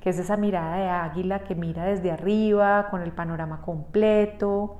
que 0.00 0.08
es 0.08 0.18
esa 0.18 0.38
mirada 0.38 0.78
de 0.78 0.88
águila 0.88 1.40
que 1.40 1.54
mira 1.54 1.84
desde 1.84 2.12
arriba 2.12 2.88
con 2.90 3.02
el 3.02 3.12
panorama 3.12 3.60
completo 3.60 4.78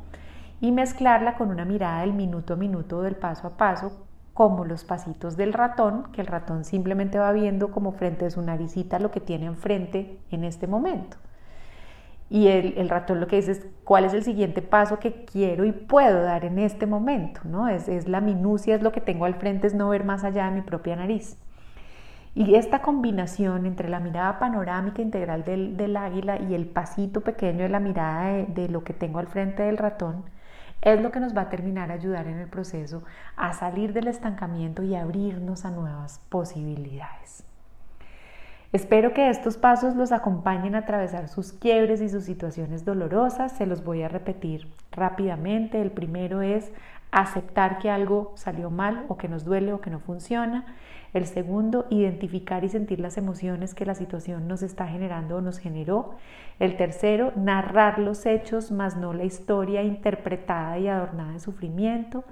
y 0.63 0.73
mezclarla 0.73 1.35
con 1.35 1.51
una 1.51 1.67
mirada 1.67 2.01
del 2.01 2.15
minuto 2.15 2.55
a 2.55 2.57
minuto, 2.57 3.03
del 3.03 3.17
paso 3.17 3.47
a 3.47 3.59
paso, 3.59 4.06
como 4.37 4.67
los 4.67 4.85
pasitos 4.85 5.39
del 5.39 5.55
ratón, 5.55 6.13
que 6.13 6.21
el 6.21 6.27
ratón 6.27 6.65
simplemente 6.65 7.19
va 7.19 7.33
viendo 7.33 7.71
como 7.71 7.93
frente 7.93 8.27
a 8.27 8.31
su 8.31 8.43
naricita 8.43 8.99
lo 8.99 9.11
que 9.11 9.19
tiene 9.19 9.47
enfrente 9.47 10.19
en 10.31 10.45
este 10.45 10.67
momento. 10.67 11.17
Y 12.29 12.49
el, 12.49 12.87
ratón 12.91 13.19
lo 13.19 13.29
que 13.29 13.37
dice 13.37 13.53
es 13.53 13.67
cuál 13.83 14.05
es 14.05 14.13
el 14.13 14.25
siguiente 14.25 14.61
paso 14.61 14.99
que 14.99 15.25
quiero 15.25 15.65
y 15.65 15.73
puedo 15.73 16.23
dar 16.23 16.45
en 16.45 16.59
este 16.59 16.85
momento, 16.85 17.41
¿no? 17.45 17.67
Es, 17.67 17.89
es 17.89 18.09
la 18.09 18.21
minucia, 18.21 18.75
es 18.75 18.83
lo 18.83 18.93
que 18.93 19.01
tengo 19.01 19.25
al 19.25 19.37
frente, 19.37 19.69
es 19.69 19.75
no 19.75 19.89
ver 19.89 20.05
más 20.05 20.23
allá 20.23 20.45
de 20.45 20.57
mi 20.57 20.61
propia 20.61 20.97
nariz. 20.97 21.39
Y 22.35 22.57
esta 22.57 22.83
combinación 22.83 23.65
entre 23.65 23.89
la 23.89 24.01
mirada 24.01 24.39
panorámica 24.39 25.01
integral 25.01 25.45
del, 25.45 25.97
águila 25.97 26.39
y 26.43 26.55
el 26.55 26.67
pasito 26.67 27.23
pequeño 27.23 27.63
de 27.63 27.71
la 27.71 27.81
mirada 27.81 28.33
de, 28.33 28.45
de, 28.45 28.69
lo 28.69 28.85
que 28.85 28.93
tengo 28.93 29.19
al 29.19 29.29
frente 29.29 29.63
del 29.63 29.79
ratón 29.79 30.36
es 30.83 31.01
lo 31.01 31.11
que 31.11 31.21
nos 31.21 31.37
va 31.37 31.43
a 31.43 31.49
terminar 31.49 31.91
a 31.91 31.95
ayudar 31.95 32.27
en 32.27 32.39
el 32.39 32.49
proceso 32.49 33.03
a 33.37 33.53
salir 33.53 33.93
del 33.93 34.09
estancamiento 34.09 34.83
y 34.83 34.95
abrirnos 34.95 35.65
a 35.65 35.71
nuevas 35.71 36.21
posibilidades. 36.29 37.45
Espero 38.73 39.15
que 39.15 39.31
estos 39.31 39.57
pasos 39.57 39.95
los 39.95 40.13
acompañen 40.13 40.75
a 40.75 40.81
atravesar 40.81 41.29
sus 41.29 41.53
quiebres 41.53 42.01
y 42.03 42.09
sus 42.09 42.25
situaciones 42.25 42.85
dolorosas. 42.85 43.53
Se 43.53 43.65
los 43.65 43.85
voy 43.85 44.03
a 44.03 44.09
repetir 44.09 44.71
rápidamente. 44.91 45.81
El 45.81 45.93
primero 45.93 46.43
es 46.43 46.73
aceptar 47.17 47.79
que 47.79 47.91
algo 47.91 48.33
salió 48.35 48.71
mal 48.71 49.07
o 49.09 49.17
que 49.17 49.29
nos 49.29 49.45
duele 49.45 49.73
o 49.73 49.81
que 49.81 49.91
no 49.91 50.01
funciona. 50.01 50.67
El 51.15 51.25
segundo, 51.25 51.87
identificar 51.89 52.63
y 52.65 52.69
sentir 52.69 53.01
las 53.01 53.17
emociones 53.17 53.75
que 53.75 53.87
la 53.87 53.95
situación 53.95 54.49
nos 54.49 54.63
está 54.63 54.87
generando 54.87 55.37
o 55.37 55.41
nos 55.41 55.59
generó. 55.59 56.17
El 56.59 56.77
tercero, 56.77 57.33
narrar 57.37 57.99
los 57.99 58.27
hechos, 58.27 58.71
más 58.71 58.97
no 58.97 59.15
la 59.15 59.25
historia 59.25 59.83
interpretada 59.83 60.79
y 60.79 60.89
adornada 60.89 61.33
de 61.33 61.41
sufrimiento. 61.41 62.25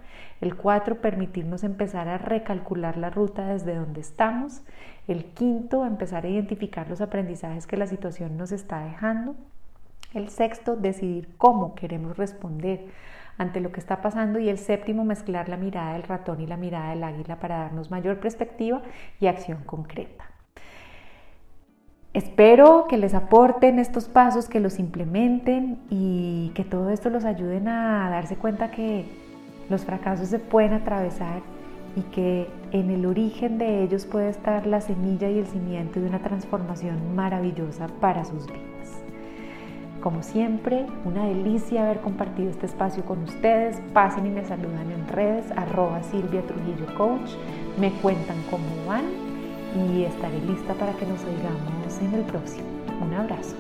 El 0.42 0.54
cuatro, 0.54 0.96
permitirnos 1.00 1.64
empezar 1.64 2.08
a 2.08 2.18
recalcular 2.18 2.98
la 2.98 3.08
ruta 3.08 3.46
desde 3.46 3.74
donde 3.74 4.02
estamos. 4.02 4.60
El 5.08 5.24
quinto, 5.24 5.86
empezar 5.86 6.26
a 6.26 6.28
identificar 6.28 6.90
los 6.90 7.00
aprendizajes 7.00 7.66
que 7.66 7.78
la 7.78 7.86
situación 7.86 8.36
nos 8.36 8.52
está 8.52 8.84
dejando. 8.84 9.34
El 10.12 10.28
sexto, 10.28 10.76
decidir 10.76 11.28
cómo 11.38 11.74
queremos 11.74 12.18
responder 12.18 12.84
ante 13.38 13.60
lo 13.60 13.72
que 13.72 13.80
está 13.80 14.00
pasando 14.02 14.38
y 14.38 14.48
el 14.48 14.58
séptimo 14.58 15.04
mezclar 15.04 15.48
la 15.48 15.56
mirada 15.56 15.94
del 15.94 16.02
ratón 16.02 16.40
y 16.40 16.46
la 16.46 16.56
mirada 16.56 16.90
del 16.90 17.04
águila 17.04 17.40
para 17.40 17.58
darnos 17.58 17.90
mayor 17.90 18.20
perspectiva 18.20 18.82
y 19.20 19.26
acción 19.26 19.64
concreta. 19.64 20.24
Espero 22.12 22.86
que 22.88 22.96
les 22.96 23.12
aporten 23.12 23.80
estos 23.80 24.08
pasos, 24.08 24.48
que 24.48 24.60
los 24.60 24.78
implementen 24.78 25.80
y 25.90 26.52
que 26.54 26.64
todo 26.64 26.90
esto 26.90 27.10
los 27.10 27.24
ayuden 27.24 27.66
a 27.66 28.08
darse 28.08 28.36
cuenta 28.36 28.70
que 28.70 29.04
los 29.68 29.84
fracasos 29.84 30.28
se 30.28 30.38
pueden 30.38 30.74
atravesar 30.74 31.42
y 31.96 32.02
que 32.02 32.48
en 32.70 32.90
el 32.90 33.06
origen 33.06 33.58
de 33.58 33.82
ellos 33.82 34.06
puede 34.06 34.28
estar 34.28 34.64
la 34.66 34.80
semilla 34.80 35.28
y 35.28 35.38
el 35.38 35.46
cimiento 35.46 36.00
de 36.00 36.06
una 36.06 36.20
transformación 36.20 37.16
maravillosa 37.16 37.88
para 38.00 38.24
sus 38.24 38.46
vidas. 38.46 38.73
Como 40.04 40.22
siempre, 40.22 40.84
una 41.06 41.24
delicia 41.24 41.84
haber 41.84 42.00
compartido 42.02 42.50
este 42.50 42.66
espacio 42.66 43.06
con 43.06 43.22
ustedes. 43.22 43.80
Pasen 43.94 44.26
y 44.26 44.28
me 44.28 44.44
saludan 44.44 44.90
en 44.90 45.08
redes, 45.08 45.50
arroba 45.56 46.02
Silvia 46.02 46.42
Trujillo 46.42 46.94
Coach. 46.98 47.30
Me 47.80 47.90
cuentan 48.02 48.36
cómo 48.50 48.66
van 48.86 49.06
y 49.74 50.02
estaré 50.02 50.42
lista 50.42 50.74
para 50.74 50.92
que 50.92 51.06
nos 51.06 51.24
oigamos 51.24 52.02
en 52.02 52.12
el 52.12 52.20
próximo. 52.26 52.68
Un 53.00 53.14
abrazo. 53.14 53.56